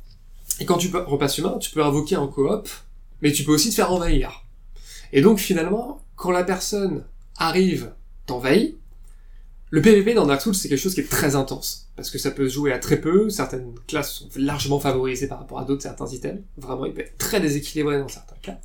[0.60, 2.70] et quand tu repasses humain, tu peux invoquer en coop,
[3.22, 4.44] mais tu peux aussi te faire envahir.
[5.14, 7.04] Et donc finalement, quand la personne
[7.38, 7.94] arrive,
[8.26, 8.78] t'envahit,
[9.72, 11.88] le PvP dans Dark Souls, c'est quelque chose qui est très intense.
[11.96, 15.40] Parce que ça peut se jouer à très peu, certaines classes sont largement favorisées par
[15.40, 16.42] rapport à d'autres, certains items.
[16.58, 18.60] Vraiment, il peut être très déséquilibré dans certains cas.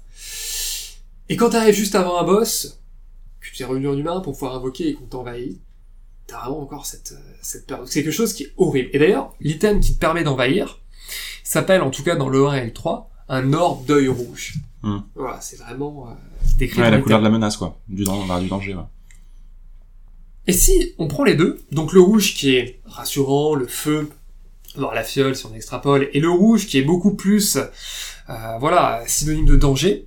[1.29, 2.81] Et quand t'arrives juste avant un boss,
[3.51, 5.61] que tu es revenu en humain pour pouvoir invoquer et qu'on t'envahit,
[6.27, 7.79] t'as vraiment encore cette, euh, cette peur.
[7.79, 8.91] Donc c'est quelque chose qui est horrible.
[8.93, 10.81] Et d'ailleurs, l'item qui te permet d'envahir
[11.45, 14.55] s'appelle, en tout cas dans le 1 et le 3, un orbe d'œil rouge.
[14.83, 14.99] Hmm.
[15.15, 16.13] Voilà, c'est vraiment euh,
[16.59, 17.79] décrit Ouais, la couleur de la menace, quoi.
[17.89, 18.83] Du, dan- enfin, du danger, ouais.
[20.49, 24.11] Et si on prend les deux, donc le rouge qui est rassurant, le feu,
[24.77, 29.03] voir la fiole si on extrapole, et le rouge qui est beaucoup plus, euh, voilà,
[29.09, 30.07] synonyme de danger,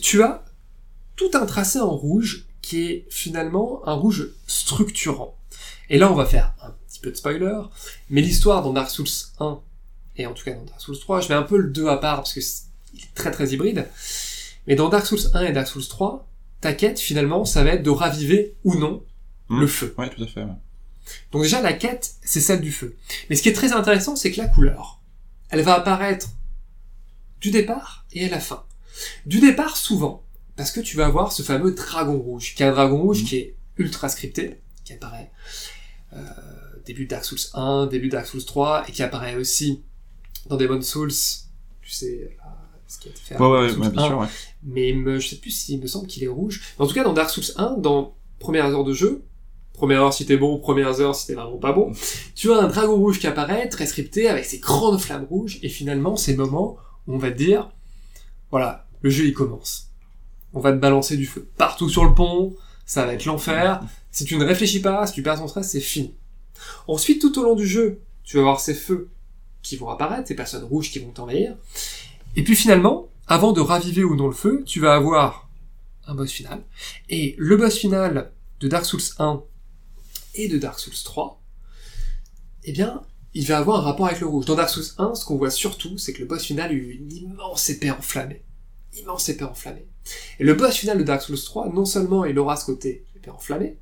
[0.00, 0.44] tu as
[1.16, 5.36] tout un tracé en rouge qui est finalement un rouge structurant.
[5.90, 7.60] Et là, on va faire un petit peu de spoiler,
[8.10, 9.06] mais l'histoire dans Dark Souls
[9.38, 9.60] 1,
[10.16, 11.98] et en tout cas dans Dark Souls 3, je mets un peu le 2 à
[11.98, 13.88] part parce que c'est il est très très hybride,
[14.66, 16.26] mais dans Dark Souls 1 et Dark Souls 3,
[16.60, 19.04] ta quête finalement, ça va être de raviver ou non
[19.50, 19.60] Hmm.
[19.60, 19.94] le feu.
[19.98, 20.56] Ouais, tout à fait, ouais.
[21.32, 22.96] Donc déjà, la quête, c'est celle du feu.
[23.28, 25.00] Mais ce qui est très intéressant, c'est que la couleur,
[25.50, 26.28] elle va apparaître
[27.42, 28.64] du départ et à la fin.
[29.26, 30.23] Du départ, souvent,
[30.56, 33.26] parce que tu vas avoir ce fameux dragon rouge, qui est un dragon rouge Mhm.
[33.28, 35.30] qui est ultra scripté, qui apparaît
[36.12, 36.18] euh,
[36.86, 39.82] début de Dark Souls 1, début de Dark Souls 3, et qui apparaît aussi
[40.48, 41.10] dans Demon's Souls,
[41.82, 42.48] tu sais, euh,
[42.86, 44.26] ce qui a été fait Ouais, ouais, ouais, Souls bien 1, sûr, ouais.
[44.62, 46.62] mais me, je sais plus s'il me semble qu'il est rouge.
[46.78, 49.24] Mais en tout cas, dans Dark Souls 1, dans premières heures de jeu,
[49.72, 51.92] première heure si t'es bon, premières heures si t'es vraiment pas bon,
[52.36, 55.68] tu as un dragon rouge qui apparaît, très scripté, avec ses grandes flammes rouges, et
[55.68, 56.76] finalement, c'est le moment
[57.08, 57.72] où on va te dire,
[58.52, 59.90] voilà, le jeu il commence.
[60.54, 62.54] On va te balancer du feu partout sur le pont,
[62.86, 63.82] ça va être l'enfer.
[64.10, 66.14] Si tu ne réfléchis pas, si tu perds ton stress, c'est fini.
[66.86, 69.10] Ensuite, tout au long du jeu, tu vas avoir ces feux
[69.62, 71.56] qui vont apparaître, ces personnes rouges qui vont t'envahir.
[72.36, 75.48] Et puis finalement, avant de raviver ou non le feu, tu vas avoir
[76.06, 76.62] un boss final.
[77.08, 79.42] Et le boss final de Dark Souls 1
[80.34, 81.40] et de Dark Souls 3,
[82.64, 84.44] eh bien, il va avoir un rapport avec le rouge.
[84.44, 86.92] Dans Dark Souls 1, ce qu'on voit surtout, c'est que le boss final a eu
[86.92, 88.43] une immense épée enflammée.
[88.96, 89.86] Immense épée enflammée.
[90.38, 93.30] Et le boss final de Dark Souls 3, non seulement il aura ce côté épée
[93.30, 93.78] enflammée,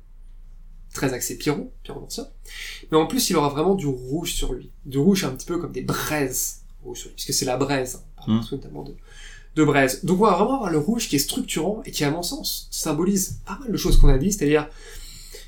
[0.93, 2.27] très axé pyro, pyro ancien,
[2.91, 4.71] mais en plus il aura vraiment du rouge sur lui.
[4.85, 7.95] Du rouge un petit peu comme des braises rouges sur lui, puisque c'est la braise,
[7.95, 8.37] hein, Mm.
[8.37, 8.95] exemple, notamment de,
[9.55, 10.05] de braise.
[10.05, 12.67] Donc on va vraiment avoir le rouge qui est structurant et qui, à mon sens,
[12.71, 14.69] symbolise pas mal de choses qu'on a dit, c'est-à-dire,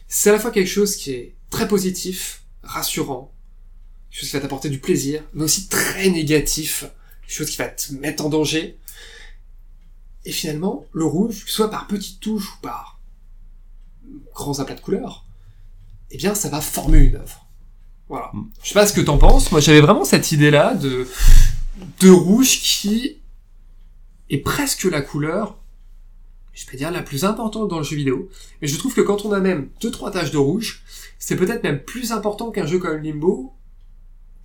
[0.07, 3.31] c'est à la fois quelque chose qui est très positif, rassurant,
[4.11, 6.85] quelque chose qui va t'apporter du plaisir, mais aussi très négatif,
[7.21, 8.77] quelque chose qui va te mettre en danger.
[10.25, 12.99] Et finalement, le rouge, soit par petites touches ou par
[14.33, 15.25] grands aplats de couleurs,
[16.11, 17.45] eh bien, ça va former une œuvre.
[18.09, 18.31] Voilà.
[18.33, 18.49] Mm.
[18.61, 19.51] Je sais pas ce que t'en penses.
[19.51, 21.07] Moi, j'avais vraiment cette idée-là de,
[22.01, 23.17] de rouge qui
[24.29, 25.57] est presque la couleur,
[26.53, 28.29] je peux dire la plus importante dans le jeu vidéo.
[28.61, 30.83] Mais je trouve que quand on a même deux trois taches de rouge,
[31.19, 33.53] c'est peut-être même plus important qu'un jeu comme Limbo,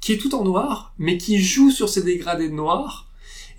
[0.00, 3.09] qui est tout en noir, mais qui joue sur ces dégradés de noir,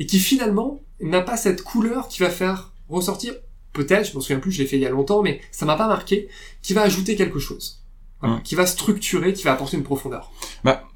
[0.01, 3.35] et qui finalement n'a pas cette couleur qui va faire ressortir,
[3.71, 5.75] peut-être, je m'en souviens plus, je l'ai fait il y a longtemps, mais ça m'a
[5.75, 6.27] pas marqué,
[6.63, 7.83] qui va ajouter quelque chose.
[8.19, 8.41] Voilà, Mm.
[8.41, 10.31] Qui va structurer, qui va apporter une profondeur.
[10.63, 10.87] Bah,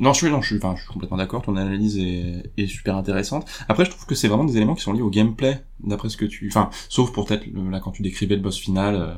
[0.00, 1.42] non, je suis, non, je suis, enfin, je suis complètement d'accord.
[1.42, 3.48] Ton analyse est, est super intéressante.
[3.68, 6.16] Après, je trouve que c'est vraiment des éléments qui sont liés au gameplay, d'après ce
[6.16, 9.14] que tu, enfin, sauf pour peut-être là quand tu décrivais le boss final, euh,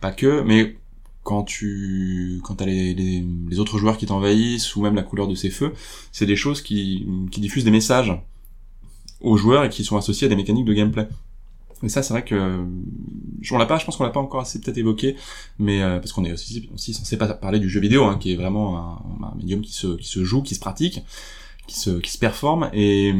[0.00, 0.78] pas que, mais
[1.22, 5.34] quand tu, quand t'as les, les, autres joueurs qui t'envahissent ou même la couleur de
[5.34, 5.72] ces feux,
[6.10, 8.12] c'est des choses qui, qui diffusent des messages
[9.20, 11.06] aux joueurs et qui sont associés à des mécaniques de gameplay.
[11.84, 12.64] Et ça, c'est vrai que
[13.50, 15.16] on l'a pas, je pense qu'on l'a pas encore assez peut-être évoqué,
[15.58, 18.32] mais euh, parce qu'on est aussi, aussi censé pas parler du jeu vidéo, hein, qui
[18.32, 21.02] est vraiment un, un médium qui se, qui se joue, qui se pratique,
[21.66, 22.70] qui se, qui se performe.
[22.72, 23.12] Et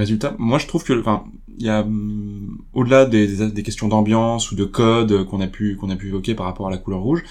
[0.00, 1.24] résultat, moi je trouve que, enfin,
[1.58, 5.46] il y a hum, au-delà des, des, des questions d'ambiance ou de code qu'on a
[5.46, 7.22] pu qu'on a pu évoquer par rapport à la couleur rouge,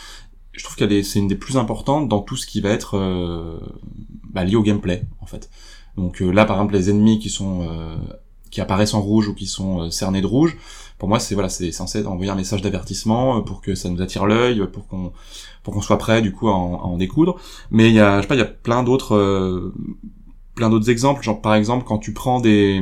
[0.53, 2.97] je trouve qu'elle est, c'est une des plus importantes dans tout ce qui va être
[2.97, 3.59] euh,
[4.31, 5.49] bah, lié au gameplay en fait.
[5.97, 7.95] Donc euh, là, par exemple, les ennemis qui sont euh,
[8.49, 10.55] qui apparaissent en rouge ou qui sont euh, cernés de rouge,
[10.99, 14.01] pour moi, c'est voilà, c'est censé envoyer un message d'avertissement euh, pour que ça nous
[14.01, 15.11] attire l'œil, pour qu'on
[15.63, 17.35] pour qu'on soit prêt du coup à en, à en découdre.
[17.71, 19.71] Mais il y a, je sais pas, il y a plein d'autres
[20.55, 21.23] plein d'autres exemples.
[21.23, 22.81] Genre par exemple, quand tu prends des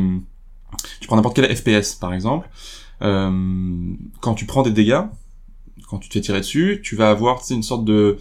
[1.00, 2.50] tu prends n'importe quel FPS par exemple,
[3.02, 5.02] euh, quand tu prends des dégâts,
[5.90, 8.18] quand tu te fais tirer dessus, tu vas avoir une sorte de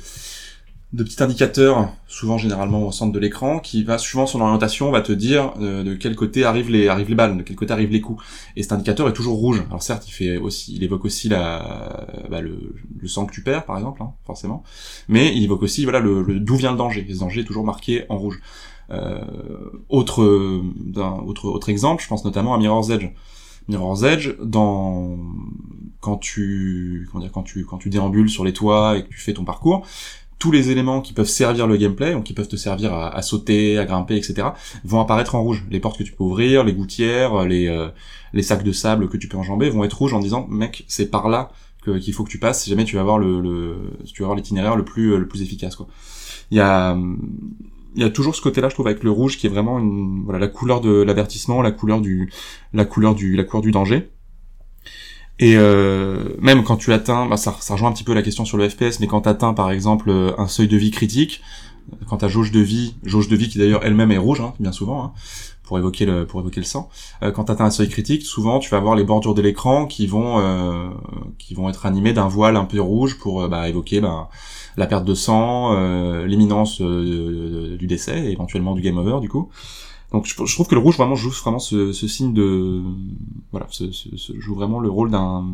[0.92, 5.00] de petits indicateurs, souvent généralement au centre de l'écran, qui va suivant son orientation va
[5.00, 7.92] te dire euh, de quel côté arrivent les arrivent les balles, de quel côté arrivent
[7.92, 8.24] les coups.
[8.56, 9.62] Et cet indicateur est toujours rouge.
[9.68, 13.44] Alors certes, il fait aussi, il évoque aussi la bah, le, le, sang que tu
[13.44, 14.64] perds, par exemple, hein, forcément,
[15.06, 17.06] mais il évoque aussi voilà le, le d'où vient le danger.
[17.08, 18.40] Et ce danger est toujours marqué en rouge.
[18.90, 19.20] Euh,
[19.88, 23.08] autre d'un autre autre exemple, je pense notamment à Mirror's Edge.
[23.68, 25.16] Mirror's Edge, dans
[26.00, 29.18] quand tu comment dire quand tu quand tu déambules sur les toits et que tu
[29.18, 29.86] fais ton parcours,
[30.40, 33.22] tous les éléments qui peuvent servir le gameplay, donc qui peuvent te servir à, à,
[33.22, 34.48] sauter, à grimper, etc.,
[34.84, 35.64] vont apparaître en rouge.
[35.70, 37.90] Les portes que tu peux ouvrir, les gouttières, les, euh,
[38.32, 41.10] les sacs de sable que tu peux enjamber vont être rouges en disant, mec, c'est
[41.10, 41.50] par là
[41.84, 43.76] qu'il faut que tu passes si jamais tu vas avoir le, le
[44.18, 45.86] avoir l'itinéraire le plus le plus efficace quoi.
[46.50, 46.94] Il y a
[47.94, 50.22] il y a toujours ce côté-là, je trouve, avec le rouge qui est vraiment une,
[50.24, 52.32] voilà la couleur de l'avertissement, la couleur du
[52.72, 54.10] la couleur du la couleur du danger.
[55.38, 58.44] Et euh, même quand tu atteins, bah ça, ça rejoint un petit peu la question
[58.44, 61.40] sur le FPS, mais quand tu atteins par exemple un seuil de vie critique,
[62.08, 64.72] quand ta jauge de vie, jauge de vie qui d'ailleurs elle-même est rouge, hein, bien
[64.72, 65.12] souvent, hein,
[65.62, 66.88] pour évoquer le pour évoquer le sang,
[67.22, 69.86] euh, quand tu atteins un seuil critique, souvent tu vas avoir les bordures de l'écran
[69.86, 70.88] qui vont euh,
[71.38, 74.28] qui vont être animées d'un voile un peu rouge pour euh, bah, évoquer bah,
[74.80, 79.50] la perte de sang, euh, l'imminence euh, du décès, éventuellement du game over du coup.
[80.10, 82.82] Donc je, trouve que le rouge vraiment joue vraiment ce, signe de
[83.52, 83.84] voilà, ce,
[84.38, 85.46] joue vraiment le rôle d'un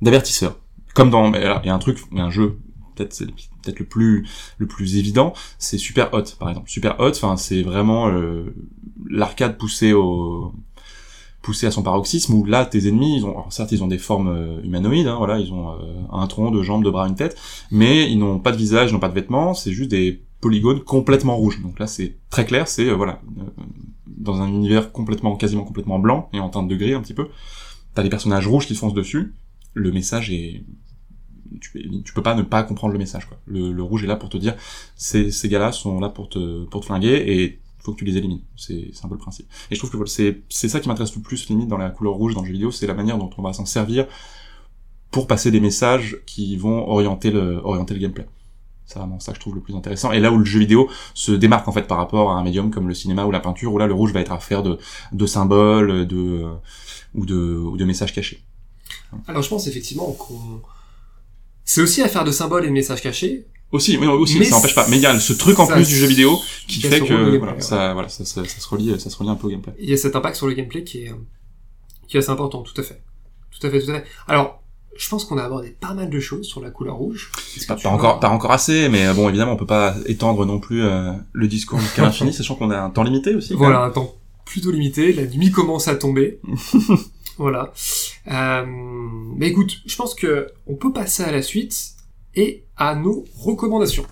[0.00, 0.56] d'avertisseur.
[0.94, 2.58] Comme dans il y a un truc, un jeu
[2.94, 3.18] peut-être
[3.62, 4.26] peut-être le plus
[4.56, 6.70] le plus évident, c'est Super Hot par exemple.
[6.70, 8.54] Super Hot, enfin c'est vraiment euh,
[9.10, 10.52] l'arcade poussé au
[11.48, 13.96] poussé à son paroxysme où là tes ennemis ils ont alors certes ils ont des
[13.96, 15.76] formes euh, humanoïdes hein, voilà ils ont euh,
[16.12, 17.38] un tronc deux jambes deux bras une tête
[17.70, 20.80] mais ils n'ont pas de visage ils n'ont pas de vêtements c'est juste des polygone
[20.80, 21.60] complètement rouge.
[21.62, 23.20] Donc là, c'est très clair, c'est euh, voilà,
[24.06, 27.28] dans un univers complètement, quasiment complètement blanc et en teinte de gris un petit peu.
[27.94, 29.34] T'as des personnages rouges qui foncent dessus.
[29.74, 30.64] Le message est,
[31.60, 33.26] tu, tu peux pas ne pas comprendre le message.
[33.26, 33.38] Quoi.
[33.46, 34.54] Le, le rouge est là pour te dire,
[34.96, 37.58] ces, ces gars-là sont là pour te, pour te flinguer et
[37.88, 38.42] faut que tu les élimines.
[38.56, 39.46] C'est, un peu le principe.
[39.70, 41.90] Et je trouve que voilà, c'est, c'est ça qui m'intéresse le plus limite dans la
[41.90, 44.06] couleur rouge dans le jeu vidéo, c'est la manière dont on va s'en servir
[45.10, 48.26] pour passer des messages qui vont orienter le, orienter le gameplay.
[48.84, 50.12] C'est vraiment ça que je trouve le plus intéressant.
[50.12, 52.70] Et là où le jeu vidéo se démarque en fait par rapport à un médium
[52.70, 54.78] comme le cinéma ou la peinture, où là le rouge va être affaire de,
[55.12, 56.44] de symboles, de
[57.14, 58.42] ou de ou de messages cachés.
[59.26, 60.62] Alors je pense effectivement qu'on
[61.68, 63.46] c'est aussi affaire de symboles et de messages cachés.
[63.70, 64.86] Aussi, mais aussi, ça n'empêche pas.
[64.88, 67.60] Mais il y a ce truc en plus du jeu vidéo qui fait que voilà,
[67.60, 69.74] ça, voilà, ça, ça, ça, se relie, ça se relie un peu au gameplay.
[69.78, 71.12] Il y a cet impact sur le gameplay qui est
[72.06, 73.02] qui est assez important, tout à fait,
[73.50, 74.04] tout à fait, tout à fait.
[74.26, 74.62] Alors
[74.98, 77.30] je pense qu'on a abordé pas mal de choses sur la couleur rouge.
[77.68, 80.82] Pas, pas encore, pas encore assez, mais bon, évidemment, on peut pas étendre non plus
[80.82, 83.54] euh, le discours jusqu'à l'infini, sachant qu'on a un temps limité aussi.
[83.54, 85.12] Voilà, un temps plutôt limité.
[85.12, 86.40] La nuit commence à tomber.
[87.38, 87.72] voilà.
[88.28, 88.64] Euh,
[89.36, 91.94] mais écoute, je pense que on peut passer à la suite
[92.38, 94.06] et à nos recommandations.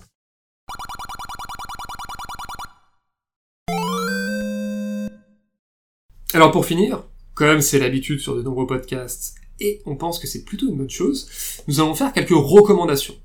[6.33, 7.05] Alors pour finir,
[7.35, 10.89] comme c'est l'habitude sur de nombreux podcasts, et on pense que c'est plutôt une bonne
[10.89, 11.29] chose,
[11.69, 13.15] nous allons faire quelques recommandations.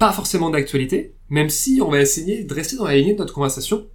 [0.00, 3.34] Pas forcément d'actualité, même si on va essayer de rester dans la lignée de notre
[3.34, 3.88] conversation,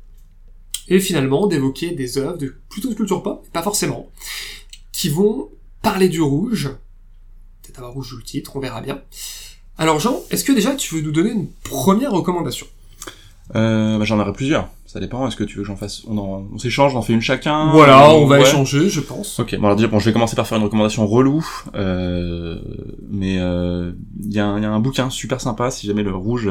[0.88, 4.10] et finalement d'évoquer des œuvres de, plutôt de culture pop, pas forcément,
[4.94, 6.70] qui vont parler du rouge,
[7.62, 9.04] peut-être avoir rouge le titre, on verra bien.
[9.80, 12.68] Alors Jean, est-ce que déjà tu veux nous donner une première recommandation?
[13.56, 14.68] Euh, bah, J'en aurais plusieurs.
[14.86, 15.26] Ça dépend.
[15.26, 16.44] Est-ce que tu veux que j'en fasse On, en...
[16.54, 17.72] on s'échange, on en fait une chacun.
[17.72, 18.42] Voilà, on va ouais.
[18.42, 19.40] échanger, je pense.
[19.40, 19.56] Ok.
[19.56, 22.60] Bon alors déjà, bon, je vais commencer par faire une recommandation relou, euh,
[23.10, 25.72] mais il euh, y, y, a un bouquin super sympa.
[25.72, 26.50] Si jamais le rouge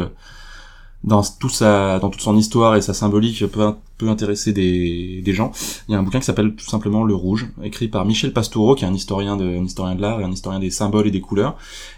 [1.05, 5.53] dans sa, toute son histoire et sa symbolique peut, peut intéresser des, gens.
[5.89, 8.75] Il y a un bouquin qui s'appelle tout simplement Le Rouge, écrit par Michel Pastoureau,
[8.75, 11.11] qui est un historien de, un historien de l'art et un historien des symboles et
[11.11, 11.57] des couleurs.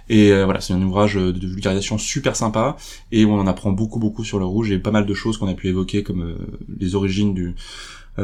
[0.08, 2.76] Et euh, voilà, c'est un ouvrage de vulgarisation super sympa
[3.10, 5.48] et on en apprend beaucoup beaucoup sur le rouge et pas mal de choses qu'on
[5.48, 6.36] a pu évoquer comme euh,
[6.78, 7.54] les origines du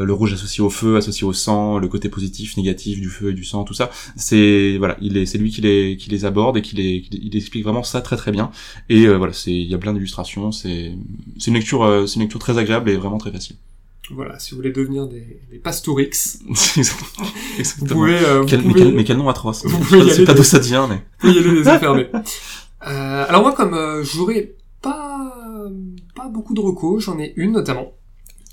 [0.05, 3.33] le rouge associé au feu, associé au sang, le côté positif, négatif du feu et
[3.33, 3.89] du sang, tout ça.
[4.15, 7.35] C'est voilà, il est, c'est lui qui les, qui les aborde et qui les, il
[7.35, 8.51] explique vraiment ça très très bien.
[8.89, 10.51] Et euh, voilà, c'est, il y a plein d'illustrations.
[10.51, 10.93] C'est,
[11.37, 13.57] c'est une lecture, euh, c'est une lecture très agréable et vraiment très facile.
[14.11, 17.29] Voilà, si vous voulez devenir des, des Exactement.
[17.79, 19.65] vous pouvez, euh, quel, vous mais, pouvez, quel, mais quel nom atroce.
[19.65, 20.95] Vous Je pouvez y sais aller pas d'où ça vient, mais.
[20.95, 22.07] vous pouvez y aller les yeux fermés.
[22.87, 25.33] Euh, alors moi, comme euh, j'aurais pas
[26.15, 27.91] pas beaucoup de recos, j'en ai une notamment.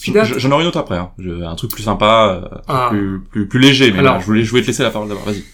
[0.02, 0.96] J'en aurai une autre après.
[0.98, 1.10] Hein.
[1.46, 2.88] Un truc plus sympa, euh, Ah.
[2.90, 3.90] plus, plus, plus léger.
[3.92, 4.12] Mais Alors.
[4.14, 5.24] voilà, je voulais, je voulais te laisser la parole d'abord.
[5.24, 5.44] Vas-y.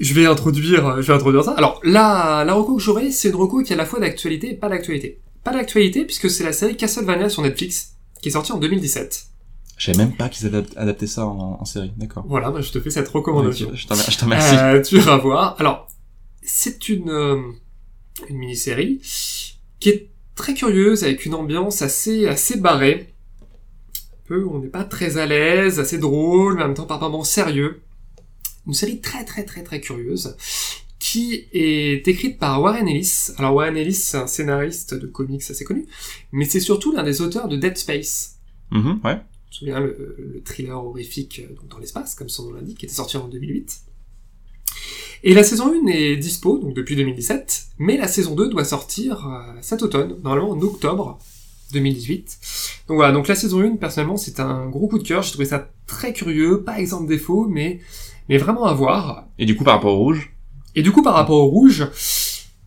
[0.00, 1.52] Je vais introduire, je vais introduire ça.
[1.52, 4.50] Alors, la, la reco que j'aurai, c'est une reco qui est à la fois d'actualité
[4.50, 5.20] et pas d'actualité.
[5.44, 9.26] Pas d'actualité, puisque c'est la série Castlevania sur Netflix, qui est sortie en 2017.
[9.76, 11.92] Je savais même pas qu'ils avaient adapté ça en, en série.
[11.96, 12.24] D'accord.
[12.28, 13.68] Voilà, bah, je te fais cette recommandation.
[13.68, 13.86] Ok, Je
[14.16, 14.56] t'en remercie.
[14.56, 15.56] Euh, tu iras voir.
[15.58, 15.88] Alors,
[16.42, 17.36] c'est une, euh,
[18.28, 19.00] une mini-série
[19.80, 23.11] qui est très curieuse, avec une ambiance assez, assez barrée.
[24.34, 27.80] On n'est pas très à l'aise, assez drôle, mais en même temps par moments sérieux.
[28.66, 30.36] Une série très très très très curieuse,
[30.98, 33.30] qui est écrite par Warren Ellis.
[33.36, 35.86] Alors Warren Ellis, c'est un scénariste de comics assez connu,
[36.30, 38.36] mais c'est surtout l'un des auteurs de Dead Space.
[38.70, 39.18] Mhm, ouais.
[39.50, 42.78] Je me souviens, le, le thriller horrifique euh, donc dans l'espace, comme son nom l'indique,
[42.78, 43.82] qui était sorti en 2008.
[45.24, 49.28] Et la saison 1 est dispo, donc depuis 2017, mais la saison 2 doit sortir
[49.28, 51.18] euh, cet automne, normalement en octobre
[51.72, 52.38] 2018.
[52.88, 55.46] Donc voilà, donc la saison 1, personnellement, c'est un gros coup de cœur, j'ai trouvé
[55.46, 57.80] ça très curieux, pas exemple défaut, mais,
[58.28, 59.26] mais vraiment à voir.
[59.38, 60.32] Et du coup, par rapport au rouge,
[60.74, 61.86] Et du coup, par rapport au rouge,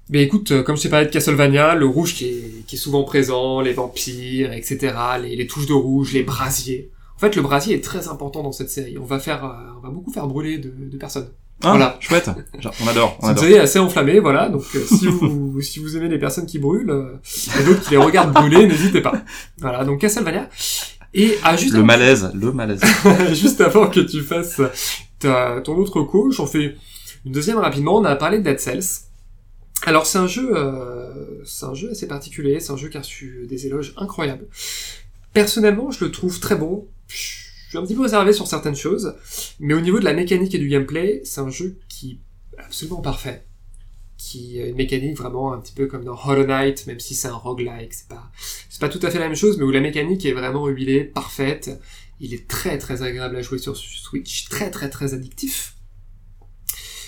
[0.09, 2.79] ben écoute, euh, comme je t'ai parlé de Castlevania, le rouge qui est, qui est
[2.79, 6.91] souvent présent, les vampires, etc., les, les touches de rouge, les brasiers.
[7.15, 8.97] En fait, le brasier est très important dans cette série.
[8.99, 11.29] On va faire, euh, on va beaucoup faire brûler de, de personnes.
[11.63, 11.97] Ah, Voilà.
[11.99, 12.29] chouette.
[12.81, 13.43] On adore, on adore.
[13.43, 14.49] série assez enflammée, voilà.
[14.49, 17.19] Donc, euh, si vous, si vous aimez les personnes qui brûlent, euh,
[17.59, 19.13] et d'autres qui les regardent brûler, n'hésitez pas.
[19.59, 19.83] Voilà.
[19.83, 20.49] Donc, Castlevania.
[21.13, 22.81] Et à juste Le malaise, le malaise.
[23.33, 24.59] juste avant que tu fasses
[25.19, 26.75] ta, ton autre co, j'en fais
[27.25, 27.95] une deuxième rapidement.
[27.95, 28.83] On a parlé de Dead Cells.
[29.85, 32.59] Alors c'est un jeu, euh, c'est un jeu assez particulier.
[32.59, 34.45] C'est un jeu qui a reçu des éloges incroyables.
[35.33, 36.87] Personnellement, je le trouve très bon.
[37.07, 37.44] Je
[37.75, 39.15] suis un petit peu réservé sur certaines choses,
[39.59, 42.21] mais au niveau de la mécanique et du gameplay, c'est un jeu qui
[42.57, 43.45] est absolument parfait.
[44.17, 47.27] Qui a une mécanique vraiment un petit peu comme dans Hollow Knight, même si c'est
[47.27, 50.31] un roguelike, c'est pas, tout à fait la même chose, mais où la mécanique est
[50.31, 51.71] vraiment huilée, parfaite.
[52.21, 55.75] Il est très très agréable à jouer sur Switch, très très très addictif.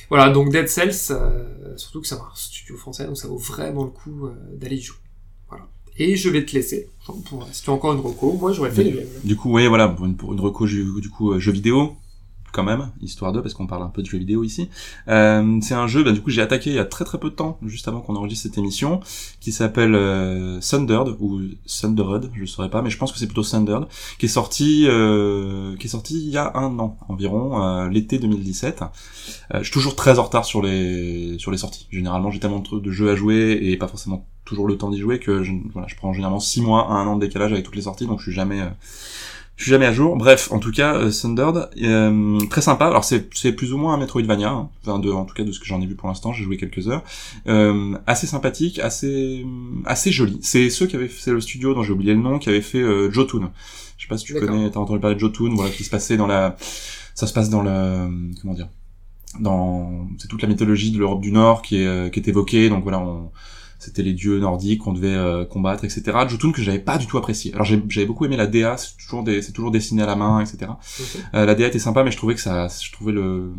[0.09, 3.85] Voilà, donc Dead Cells, euh, surtout que c'est un studio français, donc ça vaut vraiment
[3.85, 4.97] le coup euh, d'aller y jouer.
[5.99, 6.87] Et je vais te laisser.
[7.05, 9.07] Pour, si tu as encore une reco, moi j'aurais fait les mêmes.
[9.23, 11.95] Du coup, oui, voilà, pour une, pour une reco, du, du coup, euh, jeu vidéo,
[12.57, 14.67] quand même, histoire de, parce qu'on parle un peu de jeux vidéo ici.
[15.09, 17.29] Euh, c'est un jeu, bah, du coup, j'ai attaqué il y a très très peu
[17.29, 18.99] de temps, juste avant qu'on enregistre cette émission,
[19.39, 23.43] qui s'appelle euh, Thundered, ou Thundered, je saurais pas, mais je pense que c'est plutôt
[23.43, 23.85] Thundered,
[24.17, 28.17] qui est sorti, euh, qui est sorti il y a un an environ, euh, l'été
[28.17, 28.81] 2017.
[29.53, 31.87] Euh, je suis toujours très en retard sur les sur les sorties.
[31.91, 35.19] Généralement, j'ai tellement de, jeux à jouer et pas forcément toujours le temps d'y jouer
[35.19, 37.75] que je, voilà, je prends généralement six mois à un an de décalage avec toutes
[37.75, 38.69] les sorties, donc je suis jamais euh,
[39.57, 40.15] je suis jamais à jour.
[40.15, 42.85] Bref, en tout cas, euh, Thundered, euh, très sympa.
[42.85, 44.69] Alors c'est c'est plus ou moins un Metroidvania, hein.
[44.81, 46.57] enfin de, en tout cas de ce que j'en ai vu pour l'instant, j'ai joué
[46.57, 47.03] quelques heures.
[47.47, 49.45] Euh, assez sympathique, assez
[49.85, 50.39] assez joli.
[50.43, 52.81] C'est ceux qui avaient, c'est le studio dont j'ai oublié le nom, qui avait fait
[52.81, 53.51] euh, Jotun.
[53.97, 56.17] Je sais pas si tu connais, t'as entendu parler de Jotun, voilà, qui se passait
[56.17, 56.55] dans la,
[57.15, 58.69] ça se passe dans le, comment dire,
[59.39, 62.69] dans, c'est toute la mythologie de l'Europe du Nord qui est euh, qui est évoquée.
[62.69, 63.31] Donc voilà, on
[63.79, 66.03] c'était les dieux nordiques qu'on devait euh, combattre, etc.
[66.27, 67.53] Jotun que j'avais pas du tout apprécié.
[67.53, 70.15] Alors j'ai- j'avais beaucoup aimé la DA, c'est toujours des, c'est toujours dessiné à la
[70.15, 70.71] main, etc.
[71.35, 73.51] Euh, la DA était sympa, mais je trouvais que ça, je trouvais le,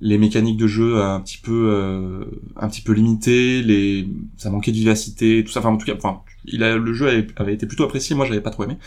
[0.00, 2.24] les mécaniques de jeu un petit peu, euh,
[2.56, 5.60] un petit peu limitées, les, ça manquait de vivacité, tout ça.
[5.60, 8.26] Enfin, en tout cas, enfin, il a, le jeu avait, avait été plutôt apprécié, moi
[8.26, 8.78] j'avais pas trop aimé.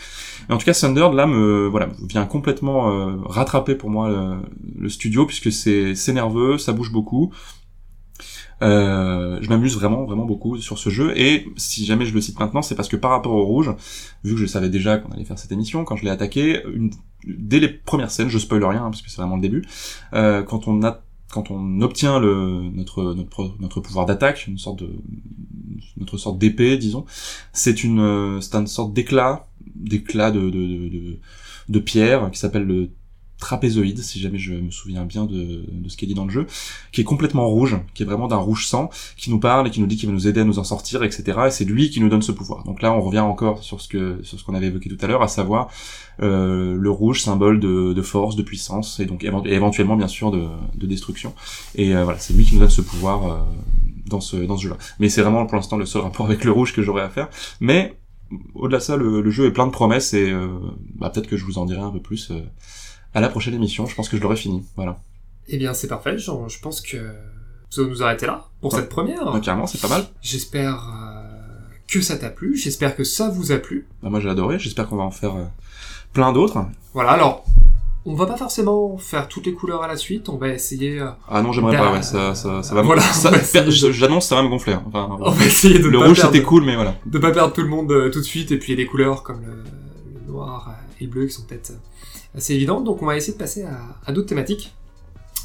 [0.48, 4.36] Mais en tout cas, Thunder là me, voilà, vient complètement euh, rattraper pour moi le,
[4.78, 7.32] le studio puisque c'est, c'est nerveux, ça bouge beaucoup.
[8.62, 11.18] Euh, je m'amuse vraiment, vraiment beaucoup sur ce jeu.
[11.18, 13.74] Et si jamais je le cite maintenant, c'est parce que par rapport au rouge,
[14.24, 16.62] vu que je savais déjà qu'on allait faire cette émission, quand je l'ai attaqué,
[17.26, 19.64] dès les premières scènes, je spoil rien hein, parce que c'est vraiment le début,
[20.14, 24.90] euh, quand on obtient notre pouvoir d'attaque, une sorte de
[25.98, 27.04] notre sorte d'épée, disons,
[27.52, 31.18] c'est une euh, une sorte d'éclat d'éclat de
[31.68, 32.90] de pierre qui s'appelle le
[33.38, 36.30] trapézoïde, si jamais je me souviens bien de, de ce qui est dit dans le
[36.30, 36.46] jeu,
[36.92, 39.80] qui est complètement rouge, qui est vraiment d'un rouge sang, qui nous parle et qui
[39.80, 41.38] nous dit qu'il va nous aider à nous en sortir, etc.
[41.46, 42.64] Et c'est lui qui nous donne ce pouvoir.
[42.64, 45.06] Donc là, on revient encore sur ce que sur ce qu'on avait évoqué tout à
[45.06, 45.68] l'heure, à savoir
[46.22, 50.46] euh, le rouge, symbole de, de force, de puissance, et donc éventuellement bien sûr de,
[50.74, 51.34] de destruction.
[51.74, 53.38] Et euh, voilà, c'est lui qui nous donne ce pouvoir euh,
[54.06, 54.78] dans ce dans ce jeu-là.
[54.98, 57.28] Mais c'est vraiment pour l'instant le seul rapport avec le rouge que j'aurais à faire.
[57.60, 57.96] Mais
[58.54, 60.48] au-delà de ça, le, le jeu est plein de promesses et euh,
[60.96, 62.40] bah, peut-être que je vous en dirai un peu plus euh,
[63.16, 63.86] à la prochaine émission.
[63.86, 64.62] Je pense que je l'aurai fini.
[64.76, 64.98] Voilà.
[65.48, 66.18] Eh bien, c'est parfait.
[66.18, 68.80] Genre, je pense que nous allons nous arrêter là pour Ouais.
[68.80, 69.24] cette première.
[69.24, 70.04] Donc carrément, c'est pas mal.
[70.22, 71.22] J'espère euh,
[71.88, 72.56] que ça t'a plu.
[72.56, 73.86] J'espère que ça vous a plu.
[74.02, 74.58] Bah, moi j'ai adoré.
[74.58, 75.44] J'espère qu'on va en faire euh,
[76.12, 76.58] plein d'autres.
[76.92, 77.10] Voilà.
[77.12, 77.44] Alors,
[78.04, 80.28] on va pas forcément faire toutes les couleurs à la suite.
[80.28, 81.00] On va essayer.
[81.00, 81.92] euh, Ah non, j'aimerais pas.
[81.92, 82.82] Ouais, ça, ça, ça va.
[82.82, 83.02] me- voilà,
[83.70, 84.74] J'annonce, ça va me gonfler.
[84.74, 84.84] hein.
[84.86, 86.94] Enfin, on va essayer de le pas rouge perdre- c'était cool, mais voilà.
[87.06, 88.50] de pas perdre tout le monde euh, tout de suite.
[88.52, 89.62] Et puis il y a des couleurs comme le,
[90.26, 91.72] le noir et le bleu qui sont peut-être
[92.36, 92.84] assez évidentes.
[92.84, 94.74] Donc on va essayer de passer à, à d'autres thématiques.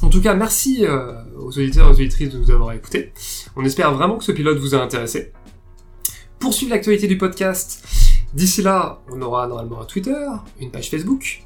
[0.02, 3.12] En tout cas, merci euh, aux auditeurs et aux auditrices de nous avoir écoutés.
[3.56, 5.32] On espère vraiment que ce pilote vous a intéressé.
[6.40, 7.86] Pour suivre l'actualité du podcast,
[8.34, 10.26] d'ici là, on aura normalement un Twitter,
[10.60, 11.44] une page Facebook.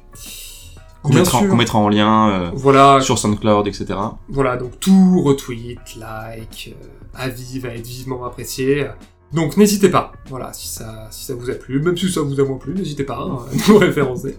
[1.05, 3.97] Mettra, qu'on mettra en lien euh, Voilà, sur SoundCloud, etc.
[4.27, 8.87] voilà, donc tout retweet, like, euh, avis va être vivement apprécié.
[9.33, 12.39] Donc n'hésitez pas, voilà, si ça, si ça vous a plu, même si ça vous
[12.39, 14.37] a moins plu, n'hésitez pas hein, à nous référencer.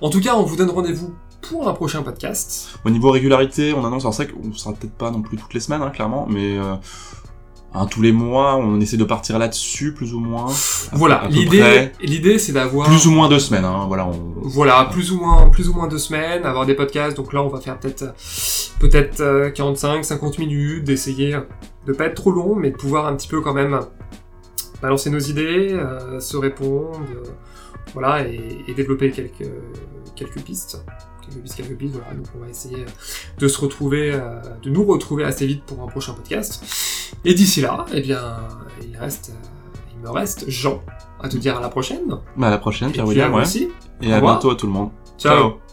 [0.00, 2.68] En tout cas, on vous donne rendez-vous pour un prochain podcast.
[2.84, 5.54] Au niveau régularité, on annonce, alors c'est vrai qu'on sera peut-être pas non plus toutes
[5.54, 6.74] les semaines, hein, clairement, mais euh,
[7.74, 10.46] hein, tous les mois, on essaie de partir là-dessus, plus ou moins.
[10.92, 12.86] Voilà, l'idée, c'est d'avoir...
[12.88, 14.06] Plus ou moins deux semaines, hein, voilà.
[14.06, 14.34] On...
[14.42, 17.16] Voilà, plus ou moins, plus ou moins deux semaines, avoir des podcasts.
[17.16, 18.12] Donc là, on va faire peut-être, euh,
[18.78, 21.36] peut-être euh, 45, 50 minutes, d'essayer
[21.86, 23.80] de pas être trop long, mais de pouvoir un petit peu quand même
[24.82, 27.22] balancer nos idées, euh, se répondre, euh,
[27.94, 29.48] voilà, et, et développer quelques
[30.14, 30.84] quelques pistes,
[31.24, 31.94] quelques pistes, quelques pistes.
[31.96, 32.84] Voilà, donc on va essayer
[33.38, 36.64] de se retrouver, euh, de nous retrouver assez vite pour un prochain podcast.
[37.24, 38.20] Et d'ici là, eh bien,
[38.82, 39.32] il reste,
[39.94, 40.82] il me reste Jean
[41.20, 42.18] à te dire à la prochaine.
[42.36, 43.42] Bah, à la prochaine, Et Pierre puis à William, vous ouais.
[43.42, 43.68] aussi.
[44.02, 44.34] Et Au à revoir.
[44.34, 44.90] bientôt à tout le monde.
[45.18, 45.67] Ciao.